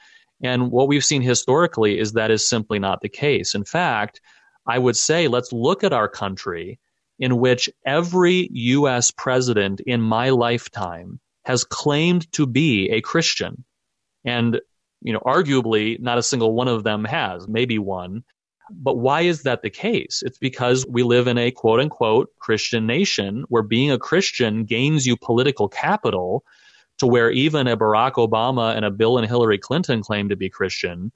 [0.41, 3.53] And what we've seen historically is that is simply not the case.
[3.53, 4.21] In fact,
[4.65, 6.79] I would say let's look at our country
[7.19, 9.11] in which every U.S.
[9.11, 13.65] president in my lifetime has claimed to be a Christian.
[14.25, 14.59] And,
[15.01, 18.23] you know, arguably not a single one of them has, maybe one.
[18.71, 20.21] But why is that the case?
[20.23, 25.05] It's because we live in a quote unquote Christian nation where being a Christian gains
[25.05, 26.43] you political capital
[26.99, 30.49] to where even a Barack Obama and a Bill and Hillary Clinton claim to be
[30.49, 31.11] Christian.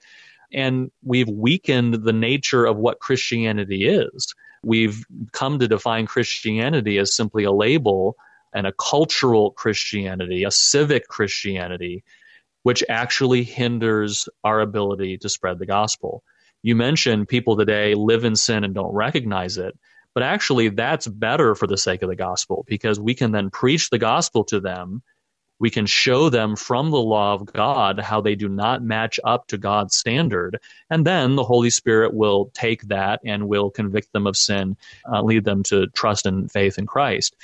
[0.53, 4.33] And we've weakened the nature of what Christianity is.
[4.63, 8.15] We've come to define Christianity as simply a label
[8.53, 12.03] and a cultural Christianity, a civic Christianity,
[12.61, 16.23] which actually hinders our ability to spread the gospel.
[16.61, 19.77] You mentioned people today live in sin and don't recognize it.
[20.13, 23.89] But actually, that's better for the sake of the gospel because we can then preach
[23.89, 25.01] the gospel to them
[25.59, 29.47] we can show them from the law of God how they do not match up
[29.47, 30.59] to God's standard.
[30.89, 34.75] And then the Holy Spirit will take that and will convict them of sin,
[35.11, 37.35] uh, lead them to trust and faith in Christ.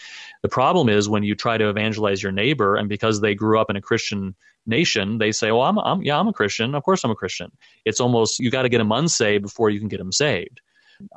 [0.41, 3.69] The problem is when you try to evangelize your neighbor, and because they grew up
[3.69, 4.35] in a Christian
[4.65, 6.75] nation, they say, "Well, I'm, I'm yeah, I'm a Christian.
[6.75, 7.51] Of course, I'm a Christian."
[7.85, 10.61] It's almost you got to get them unsaved before you can get them saved.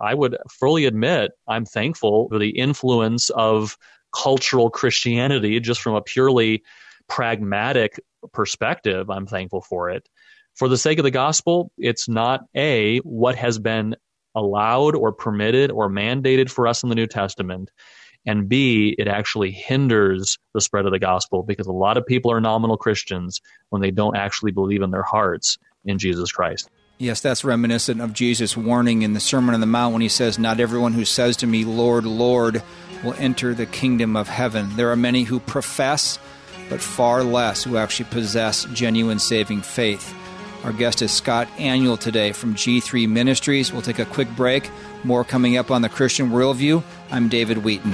[0.00, 3.76] I would fully admit I'm thankful for the influence of
[4.12, 6.62] cultural Christianity, just from a purely
[7.08, 8.00] pragmatic
[8.32, 10.08] perspective, I'm thankful for it.
[10.54, 13.96] For the sake of the gospel, it's not A, what has been
[14.34, 17.70] allowed or permitted or mandated for us in the New Testament,
[18.24, 22.30] and B, it actually hinders the spread of the gospel because a lot of people
[22.30, 23.40] are nominal Christians
[23.70, 26.70] when they don't actually believe in their hearts in Jesus Christ.
[26.98, 30.38] Yes, that's reminiscent of Jesus' warning in the Sermon on the Mount when he says,
[30.38, 32.62] Not everyone who says to me, Lord, Lord,
[33.02, 34.76] will enter the kingdom of heaven.
[34.76, 36.18] There are many who profess
[36.68, 40.14] but far less who actually possess genuine saving faith.
[40.64, 43.72] Our guest is Scott Aniol today from G3 Ministries.
[43.72, 44.70] We'll take a quick break.
[45.02, 46.82] More coming up on the Christian Worldview.
[47.10, 47.92] I'm David Wheaton.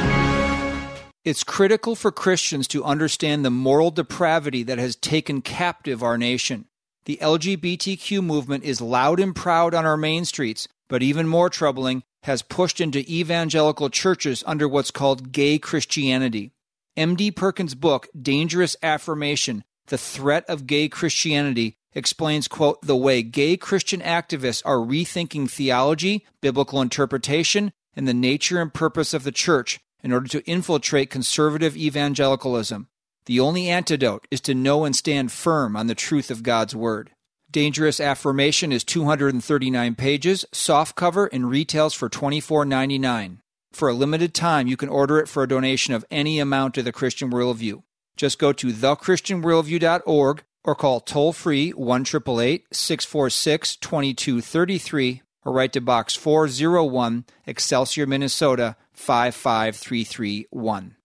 [1.25, 6.67] It's critical for Christians to understand the moral depravity that has taken captive our nation.
[7.07, 12.03] The LGBTQ movement is loud and proud on our main streets, but even more troubling,
[12.25, 16.53] has pushed into evangelical churches under what's called gay Christianity.
[16.97, 17.31] M.D.
[17.31, 24.01] Perkins' book, Dangerous Affirmation The Threat of Gay Christianity, explains, quote, the way gay Christian
[24.01, 30.13] activists are rethinking theology, biblical interpretation, and the nature and purpose of the church in
[30.13, 32.89] order to infiltrate conservative evangelicalism.
[33.27, 37.11] The only antidote is to know and stand firm on the truth of God's Word.
[37.51, 43.39] Dangerous Affirmation is 239 pages, softcover, and retails for $24.99.
[43.73, 46.83] For a limited time, you can order it for a donation of any amount to
[46.83, 47.85] the Christian Worldview.
[48.17, 56.15] Just go to thechristianworldview.org or call toll free 1 646 2233 or write to Box
[56.15, 60.97] 401, Excelsior, Minnesota 55331.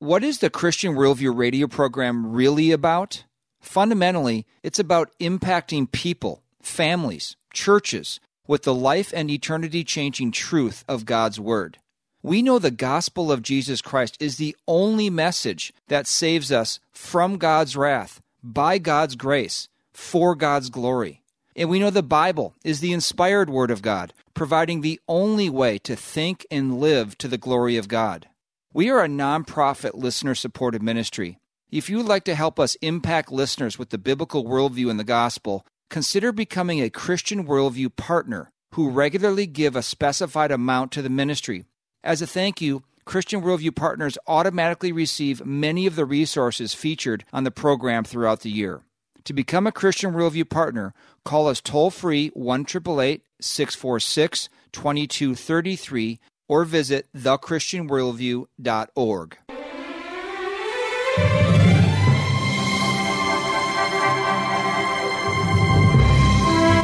[0.00, 3.24] What is the Christian Worldview radio program really about?
[3.60, 11.04] Fundamentally, it's about impacting people, families, churches with the life and eternity changing truth of
[11.04, 11.78] God's Word.
[12.22, 17.36] We know the gospel of Jesus Christ is the only message that saves us from
[17.38, 21.22] God's wrath, by God's grace, for God's glory.
[21.54, 25.78] And we know the Bible is the inspired word of God, providing the only way
[25.78, 28.28] to think and live to the glory of God.
[28.72, 31.38] We are a nonprofit listener supported ministry.
[31.70, 35.04] If you would like to help us impact listeners with the biblical worldview and the
[35.04, 41.10] gospel, consider becoming a Christian Worldview partner who regularly give a specified amount to the
[41.10, 41.64] ministry
[42.04, 47.44] as a thank you, Christian Worldview partners automatically receive many of the resources featured on
[47.44, 48.82] the program throughout the year.
[49.24, 50.94] To become a Christian Worldview partner,
[51.24, 59.38] call us toll free 1 646 2233 or visit thechristianworldview.org.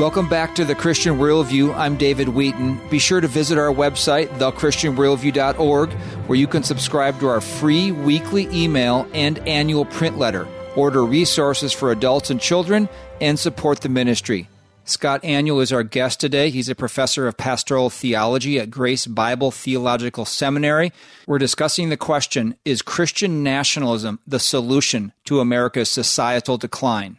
[0.01, 1.73] Welcome back to the Christian Worldview.
[1.77, 2.81] I'm David Wheaton.
[2.91, 5.93] Be sure to visit our website, thechristianworldview.org,
[6.27, 11.73] where you can subscribe to our free weekly email and annual print letter, order resources
[11.73, 12.89] for adults and children,
[13.21, 14.49] and support the ministry.
[14.85, 16.51] Scott Aniol is our guest today.
[16.51, 20.93] He's a professor of pastoral theology at Grace Bible Theological Seminary.
[21.29, 27.19] We're discussing the question Is Christian nationalism the solution to America's societal decline?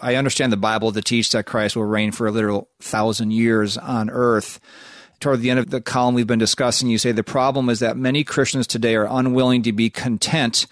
[0.00, 3.76] I understand the Bible to teach that Christ will reign for a literal thousand years
[3.76, 4.60] on earth.
[5.20, 7.96] Toward the end of the column we've been discussing, you say the problem is that
[7.96, 10.66] many Christians today are unwilling to be content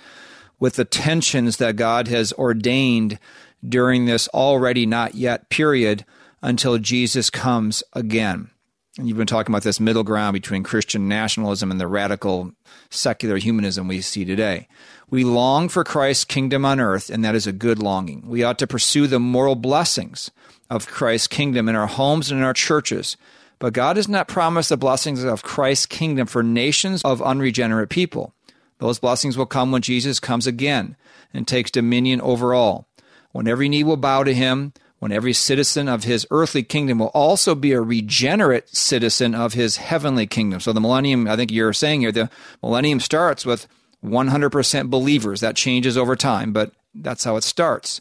[0.61, 3.18] with the tensions that God has ordained
[3.66, 6.05] during this already not yet period
[6.43, 8.51] until Jesus comes again.
[8.99, 12.53] You've been talking about this middle ground between Christian nationalism and the radical
[12.88, 14.68] secular humanism we see today.
[15.11, 18.26] We long for Christ's kingdom on earth, and that is a good longing.
[18.26, 20.30] We ought to pursue the moral blessings
[20.70, 23.18] of Christ's kingdom in our homes and in our churches.
[23.59, 28.32] But God has not promised the blessings of Christ's kingdom for nations of unregenerate people.
[28.78, 30.97] Those blessings will come when Jesus comes again
[31.34, 32.88] and takes dominion over all.
[33.32, 34.72] When every knee will bow to him,
[35.07, 39.76] when every citizen of his earthly kingdom will also be a regenerate citizen of his
[39.76, 40.59] heavenly kingdom.
[40.59, 42.28] So the millennium, I think you're saying here, the
[42.61, 43.68] millennium starts with
[44.04, 45.42] 100% believers.
[45.42, 48.00] That changes over time, but that's how it starts.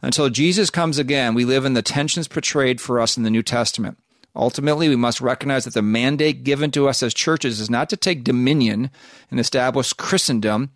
[0.00, 3.42] Until Jesus comes again, we live in the tensions portrayed for us in the New
[3.42, 3.98] Testament.
[4.34, 7.98] Ultimately, we must recognize that the mandate given to us as churches is not to
[7.98, 8.90] take dominion
[9.30, 10.70] and establish Christendom.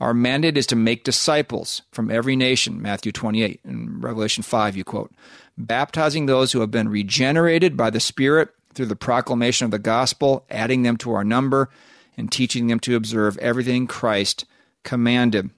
[0.00, 3.60] Our mandate is to make disciples from every nation, Matthew 28.
[3.64, 5.12] and Revelation 5, you quote,
[5.56, 10.44] baptizing those who have been regenerated by the Spirit through the proclamation of the gospel,
[10.50, 11.70] adding them to our number,
[12.16, 14.44] and teaching them to observe everything Christ
[14.82, 15.50] commanded.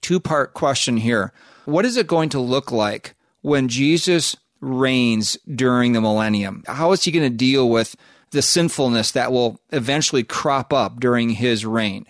[0.00, 1.32] Two part question here.
[1.66, 6.64] What is it going to look like when Jesus reigns during the millennium?
[6.66, 7.96] How is he going to deal with
[8.30, 12.06] the sinfulness that will eventually crop up during his reign?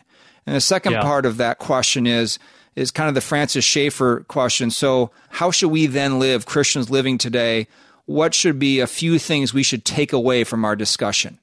[0.48, 1.02] And the second yeah.
[1.02, 2.38] part of that question is
[2.74, 4.70] is kind of the Francis Schaeffer question.
[4.70, 7.66] So, how should we then live, Christians living today?
[8.06, 11.38] What should be a few things we should take away from our discussion?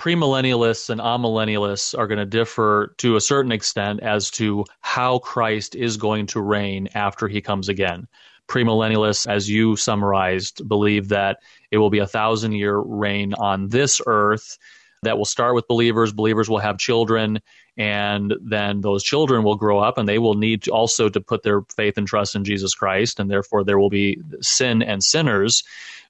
[0.00, 5.76] premillennialists and amillennialists are going to differ to a certain extent as to how Christ
[5.76, 8.08] is going to reign after he comes again.
[8.48, 11.38] Premillennialists, as you summarized, believe that
[11.70, 14.58] it will be a thousand year reign on this earth
[15.04, 16.12] that will start with believers.
[16.12, 17.40] Believers will have children,
[17.76, 21.62] and then those children will grow up and they will need also to put their
[21.74, 25.62] faith and trust in Jesus Christ, and therefore there will be sin and sinners.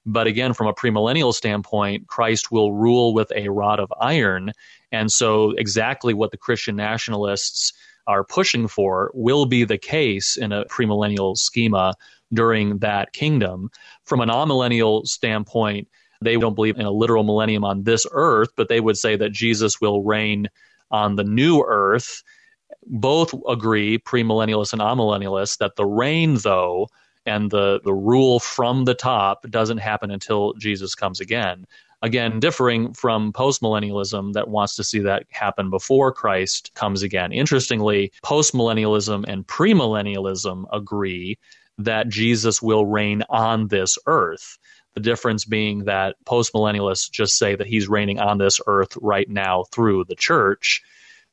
[0.05, 4.51] But again, from a premillennial standpoint, Christ will rule with a rod of iron.
[4.91, 7.71] And so, exactly what the Christian nationalists
[8.05, 11.93] are pushing for will be the case in a premillennial schema
[12.33, 13.69] during that kingdom.
[14.03, 15.87] From an amillennial standpoint,
[16.21, 19.31] they don't believe in a literal millennium on this earth, but they would say that
[19.31, 20.49] Jesus will reign
[20.93, 22.23] on the new earth.
[22.85, 26.87] Both agree, premillennialists and amillennialists, that the reign, though,
[27.25, 31.65] and the, the rule from the top doesn't happen until Jesus comes again.
[32.01, 37.31] Again, differing from postmillennialism that wants to see that happen before Christ comes again.
[37.31, 41.37] Interestingly, postmillennialism and premillennialism agree
[41.77, 44.57] that Jesus will reign on this earth.
[44.95, 49.63] The difference being that postmillennialists just say that he's reigning on this earth right now
[49.71, 50.83] through the church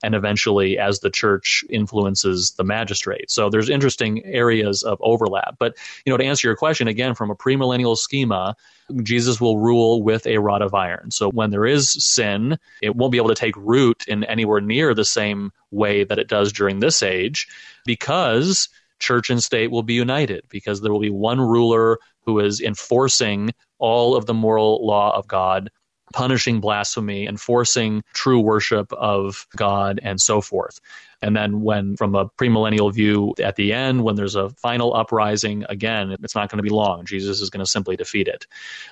[0.02, 3.30] and eventually as the church influences the magistrate.
[3.30, 5.56] So there's interesting areas of overlap.
[5.58, 8.56] But, you know, to answer your question again, from a premillennial schema,
[9.02, 11.10] Jesus will rule with a rod of iron.
[11.10, 14.94] So when there is sin, it won't be able to take root in anywhere near
[14.94, 17.46] the same way that it does during this age
[17.84, 18.68] because
[19.00, 23.50] church and state will be united because there will be one ruler who is enforcing
[23.78, 25.70] all of the moral law of God
[26.12, 30.80] punishing blasphemy, enforcing true worship of God, and so forth.
[31.22, 35.64] And then, when from a premillennial view at the end, when there's a final uprising,
[35.68, 37.04] again, it's not going to be long.
[37.04, 38.46] Jesus is going to simply defeat it.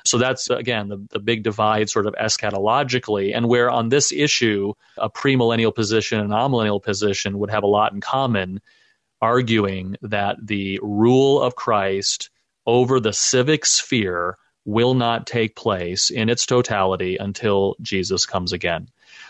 [0.05, 4.75] So that's, again, the, the big divide sort of eschatologically, and where on this issue,
[4.99, 8.61] a premillennial position and amillennial position would have a lot in common,
[9.21, 12.31] arguing that the rule of Christ
[12.67, 18.89] over the civic sphere will not take place in its totality until Jesus comes again.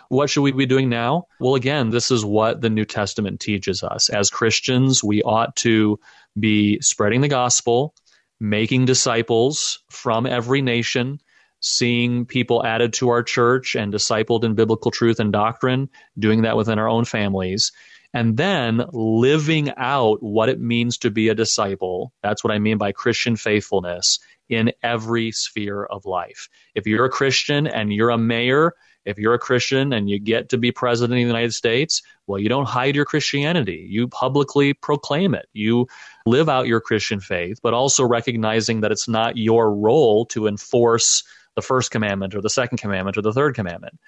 [0.08, 1.26] What should we be doing now?
[1.38, 4.08] Well, again, this is what the New Testament teaches us.
[4.08, 6.00] As Christians, we ought to
[6.38, 7.94] be spreading the gospel,
[8.40, 11.20] making disciples from every nation,
[11.60, 16.56] seeing people added to our church and discipled in biblical truth and doctrine, doing that
[16.56, 17.70] within our own families,
[18.14, 22.12] and then living out what it means to be a disciple.
[22.22, 26.48] That's what I mean by Christian faithfulness in every sphere of life.
[26.74, 28.72] If you're a Christian and you're a mayor,
[29.04, 32.38] if you're a Christian and you get to be president of the United States, well,
[32.38, 33.86] you don't hide your Christianity.
[33.88, 35.46] You publicly proclaim it.
[35.52, 35.86] You
[36.26, 41.24] live out your Christian faith, but also recognizing that it's not your role to enforce
[41.54, 43.98] the first commandment or the second commandment or the third commandment.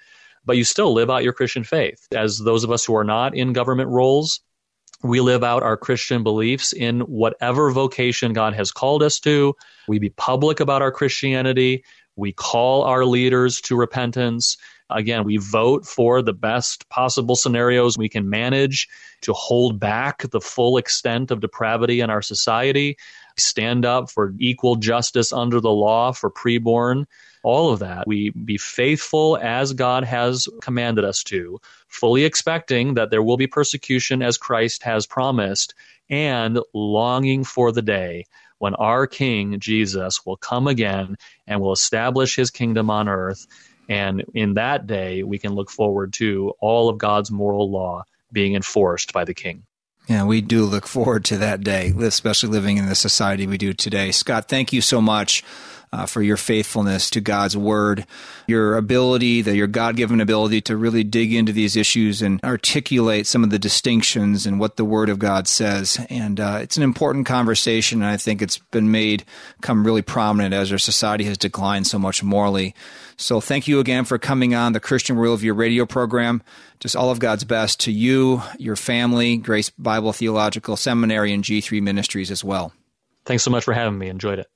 [0.45, 2.07] But you still live out your Christian faith.
[2.15, 4.41] As those of us who are not in government roles,
[5.03, 9.55] we live out our Christian beliefs in whatever vocation God has called us to.
[9.87, 11.83] We be public about our Christianity.
[12.15, 14.57] We call our leaders to repentance.
[14.89, 18.87] Again, we vote for the best possible scenarios we can manage
[19.21, 22.97] to hold back the full extent of depravity in our society,
[23.39, 27.05] stand up for equal justice under the law for preborn,
[27.43, 28.07] all of that.
[28.07, 33.47] We be faithful as God has commanded us to, fully expecting that there will be
[33.47, 35.73] persecution as Christ has promised,
[36.09, 38.25] and longing for the day
[38.59, 41.17] when our King Jesus will come again
[41.47, 43.47] and will establish his kingdom on earth
[43.91, 48.55] and in that day, we can look forward to all of God's moral law being
[48.55, 49.63] enforced by the king.
[50.07, 53.73] Yeah, we do look forward to that day, especially living in the society we do
[53.73, 54.11] today.
[54.11, 55.43] Scott, thank you so much
[55.93, 58.05] uh, for your faithfulness to God's word,
[58.47, 63.43] your ability, your God given ability to really dig into these issues and articulate some
[63.43, 65.99] of the distinctions and what the word of God says.
[66.09, 69.25] And uh, it's an important conversation, and I think it's been made
[69.61, 72.73] come really prominent as our society has declined so much morally.
[73.17, 76.41] So thank you again for coming on the Christian Worldview radio program.
[76.79, 81.81] Just all of God's best to you, your family, Grace Bible Theological Seminary, and G3
[81.81, 82.73] Ministries as well.
[83.25, 84.09] Thanks so much for having me.
[84.09, 84.47] Enjoyed it.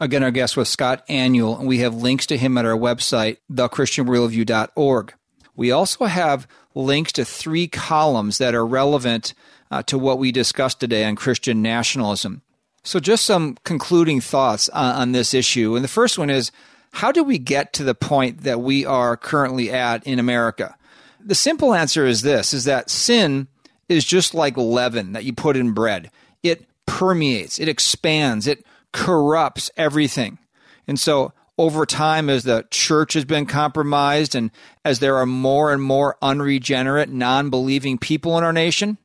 [0.00, 3.36] Again, our guest was Scott Aniol, and we have links to him at our website,
[3.52, 5.14] thechristianworldview.org.
[5.54, 9.34] We also have links to three columns that are relevant
[9.70, 12.40] uh, to what we discussed today on Christian nationalism.
[12.82, 15.74] So, just some concluding thoughts on, on this issue.
[15.76, 16.50] And the first one is
[16.92, 20.76] how do we get to the point that we are currently at in America?
[21.22, 23.48] The simple answer is this is that sin
[23.90, 26.10] is just like leaven that you put in bread.
[26.42, 30.38] It permeates, it expands, it corrupts everything.
[30.86, 34.50] And so over time, as the church has been compromised and
[34.84, 38.98] as there are more and more unregenerate, non believing people in our nation,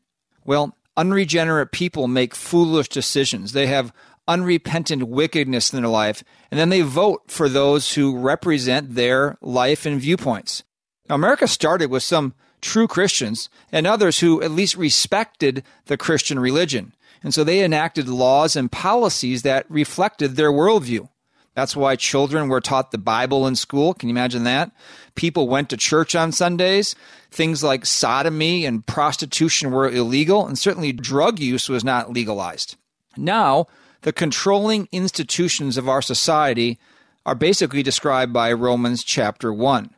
[0.45, 3.51] well, unregenerate people make foolish decisions.
[3.51, 3.93] They have
[4.27, 9.85] unrepentant wickedness in their life, and then they vote for those who represent their life
[9.85, 10.63] and viewpoints.
[11.09, 16.39] Now, America started with some true Christians and others who at least respected the Christian
[16.39, 16.95] religion.
[17.25, 21.09] And so they enacted laws and policies that reflected their worldview.
[21.55, 23.95] That's why children were taught the Bible in school.
[23.95, 24.69] Can you imagine that?
[25.15, 26.95] People went to church on Sundays.
[27.31, 32.75] Things like sodomy and prostitution were illegal, and certainly drug use was not legalized.
[33.17, 33.65] Now,
[34.03, 36.77] the controlling institutions of our society
[37.25, 39.89] are basically described by Romans chapter 1.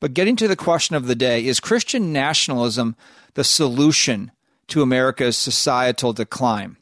[0.00, 2.96] But getting to the question of the day, is Christian nationalism
[3.34, 4.32] the solution
[4.72, 6.78] to America's societal decline.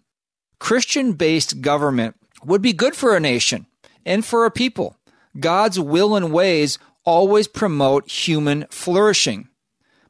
[0.60, 2.14] Christian based government
[2.44, 3.66] would be good for a nation
[4.06, 4.96] and for a people.
[5.40, 9.48] God's will and ways always promote human flourishing.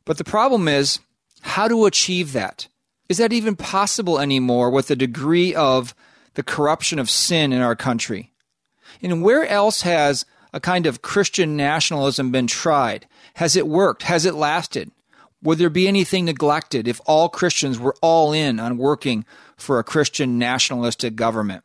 [0.04, 1.00] But the problem is
[1.40, 2.68] how to achieve that.
[3.08, 5.94] Is that even possible anymore with the degree of
[6.34, 8.30] the corruption of sin in our country?
[9.00, 13.06] And where else has a kind of Christian nationalism been tried?
[13.36, 14.02] Has it worked?
[14.02, 14.90] Has it lasted?
[15.42, 19.24] Would there be anything neglected if all Christians were all in on working
[19.56, 21.64] for a Christian nationalistic government?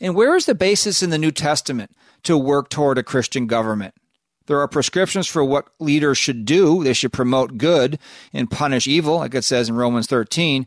[0.00, 1.92] And where is the basis in the New Testament
[2.24, 3.94] to work toward a Christian government?
[4.46, 6.82] There are prescriptions for what leaders should do.
[6.82, 7.98] They should promote good
[8.32, 10.66] and punish evil, like it says in Romans 13.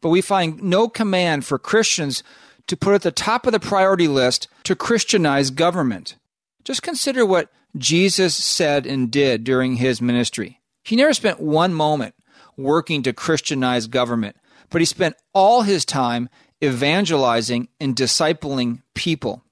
[0.00, 2.22] But we find no command for Christians
[2.66, 6.16] to put at the top of the priority list to Christianize government.
[6.64, 10.59] Just consider what Jesus said and did during his ministry.
[10.82, 12.14] He never spent one moment
[12.56, 14.36] working to Christianize government,
[14.70, 16.28] but he spent all his time
[16.62, 19.42] evangelizing and discipling people.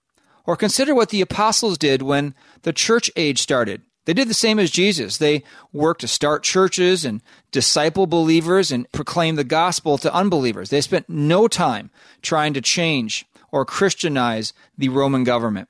[0.45, 3.83] Or consider what the apostles did when the church age started.
[4.07, 5.19] They did the same as Jesus.
[5.19, 7.21] They worked to start churches and
[7.51, 10.71] disciple believers and proclaim the gospel to unbelievers.
[10.71, 11.91] They spent no time
[12.23, 15.69] trying to change or Christianize the Roman government.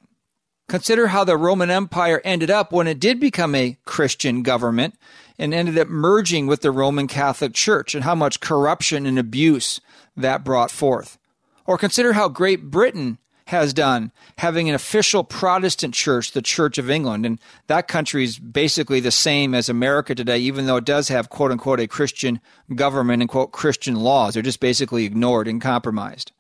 [0.69, 4.95] Consider how the Roman Empire ended up when it did become a Christian government
[5.39, 9.80] and ended up merging with the Roman Catholic Church and how much corruption and abuse
[10.16, 11.18] that brought forth.
[11.64, 13.18] Or consider how Great Britain
[13.49, 17.24] has done, having an official Protestant church, the Church of England.
[17.24, 21.30] And that country is basically the same as America today, even though it does have,
[21.30, 22.41] quote unquote, a Christian
[22.74, 24.34] government and, quote, Christian laws.
[24.34, 26.32] They're just basically ignored and compromised.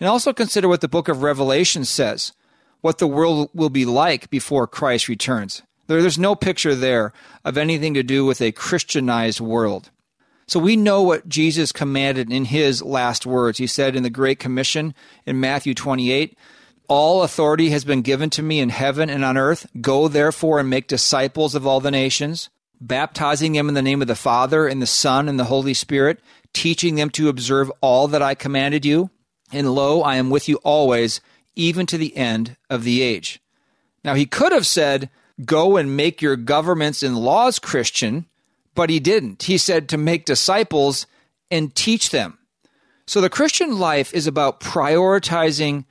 [0.00, 2.32] And also consider what the book of Revelation says
[2.80, 5.62] what the world will be like before Christ returns.
[5.98, 7.12] There's no picture there
[7.44, 9.90] of anything to do with a Christianized world.
[10.50, 13.58] So we know what Jesus commanded in his last words.
[13.58, 16.36] He said in the Great Commission in Matthew 28,
[16.88, 19.68] All authority has been given to me in heaven and on earth.
[19.80, 24.08] Go therefore and make disciples of all the nations, baptizing them in the name of
[24.08, 26.18] the Father and the Son and the Holy Spirit,
[26.52, 29.10] teaching them to observe all that I commanded you.
[29.52, 31.20] And lo, I am with you always,
[31.54, 33.40] even to the end of the age.
[34.02, 35.10] Now he could have said,
[35.44, 38.26] Go and make your governments and laws Christian,
[38.74, 39.44] but he didn't.
[39.44, 41.06] He said to make disciples
[41.50, 42.38] and teach them.
[43.06, 45.84] So the Christian life is about prioritizing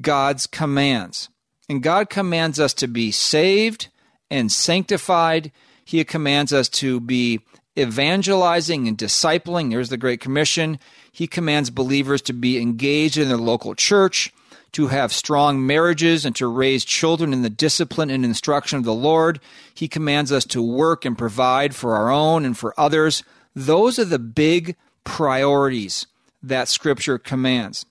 [0.00, 1.28] God's commands.
[1.68, 3.88] And God commands us to be saved
[4.30, 5.52] and sanctified.
[5.84, 7.40] He commands us to be
[7.78, 9.70] evangelizing and discipling.
[9.70, 10.78] There's the Great Commission.
[11.12, 14.32] He commands believers to be engaged in their local church
[14.72, 18.94] to have strong marriages and to raise children in the discipline and instruction of the
[18.94, 19.40] Lord.
[19.74, 23.22] He commands us to work and provide for our own and for others.
[23.54, 26.06] Those are the big priorities
[26.42, 27.84] that Scripture commands.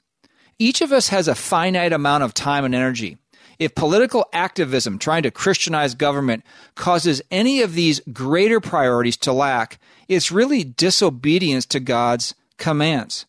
[0.58, 3.18] Each of us has a finite amount of time and energy.
[3.60, 9.80] If political activism trying to Christianize government causes any of these greater priorities to lack,
[10.08, 13.26] it's really disobedience to God's commands.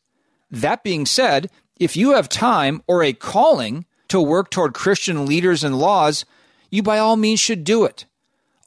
[0.51, 5.65] That being said, if you have time or a calling to work toward Christian leaders
[5.65, 6.27] and laws,
[6.71, 8.05] you by all means should do it.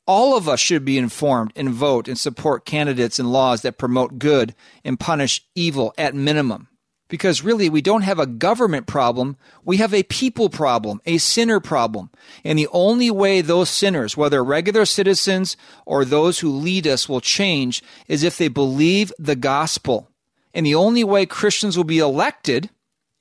[0.05, 4.19] All of us should be informed and vote and support candidates and laws that promote
[4.19, 6.67] good and punish evil at minimum.
[7.07, 11.59] Because really, we don't have a government problem, we have a people problem, a sinner
[11.59, 12.09] problem.
[12.43, 15.55] And the only way those sinners, whether regular citizens
[15.85, 20.09] or those who lead us, will change is if they believe the gospel.
[20.55, 22.71] And the only way Christians will be elected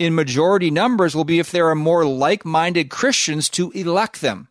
[0.02, 4.48] in majority numbers will be if there are more like minded Christians to elect them.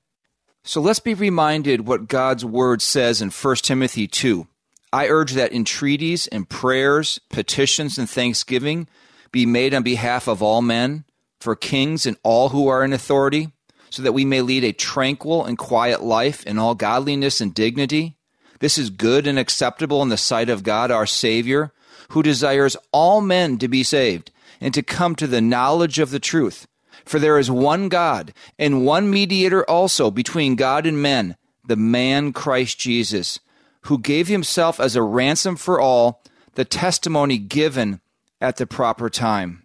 [0.63, 4.47] So let's be reminded what God's word says in 1 Timothy 2.
[4.93, 8.87] I urge that entreaties and prayers, petitions, and thanksgiving
[9.31, 11.05] be made on behalf of all men,
[11.39, 13.51] for kings and all who are in authority,
[13.89, 18.15] so that we may lead a tranquil and quiet life in all godliness and dignity.
[18.59, 21.73] This is good and acceptable in the sight of God our Savior,
[22.09, 24.31] who desires all men to be saved
[24.61, 26.67] and to come to the knowledge of the truth.
[27.03, 31.35] For there is one God, and one mediator also between God and men,
[31.67, 33.39] the man Christ Jesus,
[33.81, 36.21] who gave himself as a ransom for all,
[36.53, 38.01] the testimony given
[38.39, 39.63] at the proper time.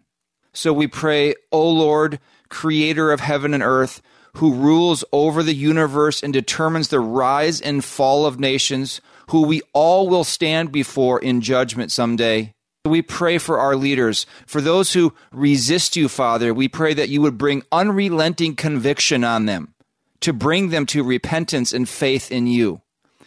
[0.52, 2.18] So we pray, O Lord,
[2.48, 4.00] creator of heaven and earth,
[4.36, 9.62] who rules over the universe and determines the rise and fall of nations, who we
[9.72, 12.54] all will stand before in judgment someday.
[12.86, 16.54] We pray for our leaders, for those who resist you, Father.
[16.54, 19.74] We pray that you would bring unrelenting conviction on them,
[20.20, 22.80] to bring them to repentance and faith in you.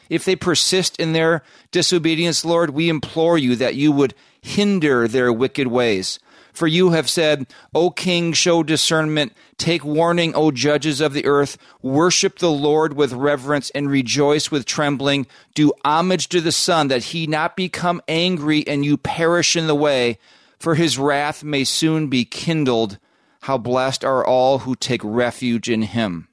[0.09, 5.31] If they persist in their disobedience, Lord, we implore you that you would hinder their
[5.31, 6.19] wicked ways.
[6.53, 9.33] For you have said, O king, show discernment.
[9.57, 11.57] Take warning, O judges of the earth.
[11.81, 15.27] Worship the Lord with reverence and rejoice with trembling.
[15.53, 19.75] Do homage to the Son, that he not become angry and you perish in the
[19.75, 20.17] way,
[20.57, 22.97] for his wrath may soon be kindled.
[23.41, 26.27] How blessed are all who take refuge in him.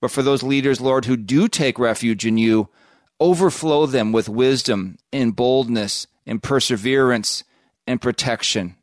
[0.00, 2.68] But for those leaders, Lord, who do take refuge in you,
[3.18, 7.42] overflow them with wisdom and boldness and perseverance
[7.86, 8.76] and protection.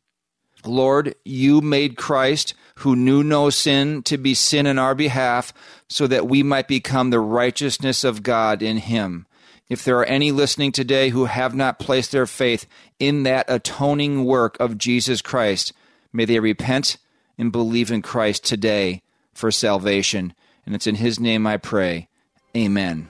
[0.65, 5.53] Lord, you made Christ, who knew no sin, to be sin in our behalf,
[5.87, 9.25] so that we might become the righteousness of God in him.
[9.69, 12.65] If there are any listening today who have not placed their faith
[12.99, 15.71] in that atoning work of Jesus Christ,
[16.11, 16.97] may they repent
[17.37, 19.01] and believe in Christ today
[19.33, 20.33] for salvation.
[20.65, 22.09] And it's in his name I pray.
[22.55, 23.07] Amen.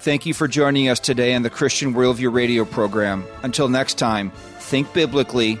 [0.00, 3.24] Thank you for joining us today on the Christian Worldview radio program.
[3.44, 5.60] Until next time, think biblically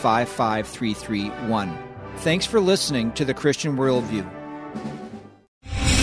[0.00, 1.78] 55331.
[2.16, 4.28] Thanks for listening to the Christian Worldview.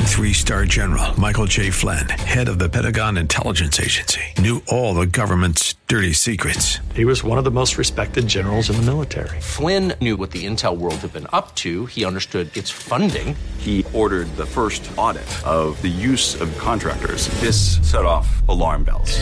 [0.07, 1.69] Three star general Michael J.
[1.69, 6.79] Flynn, head of the Pentagon Intelligence Agency, knew all the government's dirty secrets.
[6.95, 9.39] He was one of the most respected generals in the military.
[9.39, 11.85] Flynn knew what the intel world had been up to.
[11.85, 13.35] He understood its funding.
[13.59, 17.27] He ordered the first audit of the use of contractors.
[17.39, 19.21] This set off alarm bells.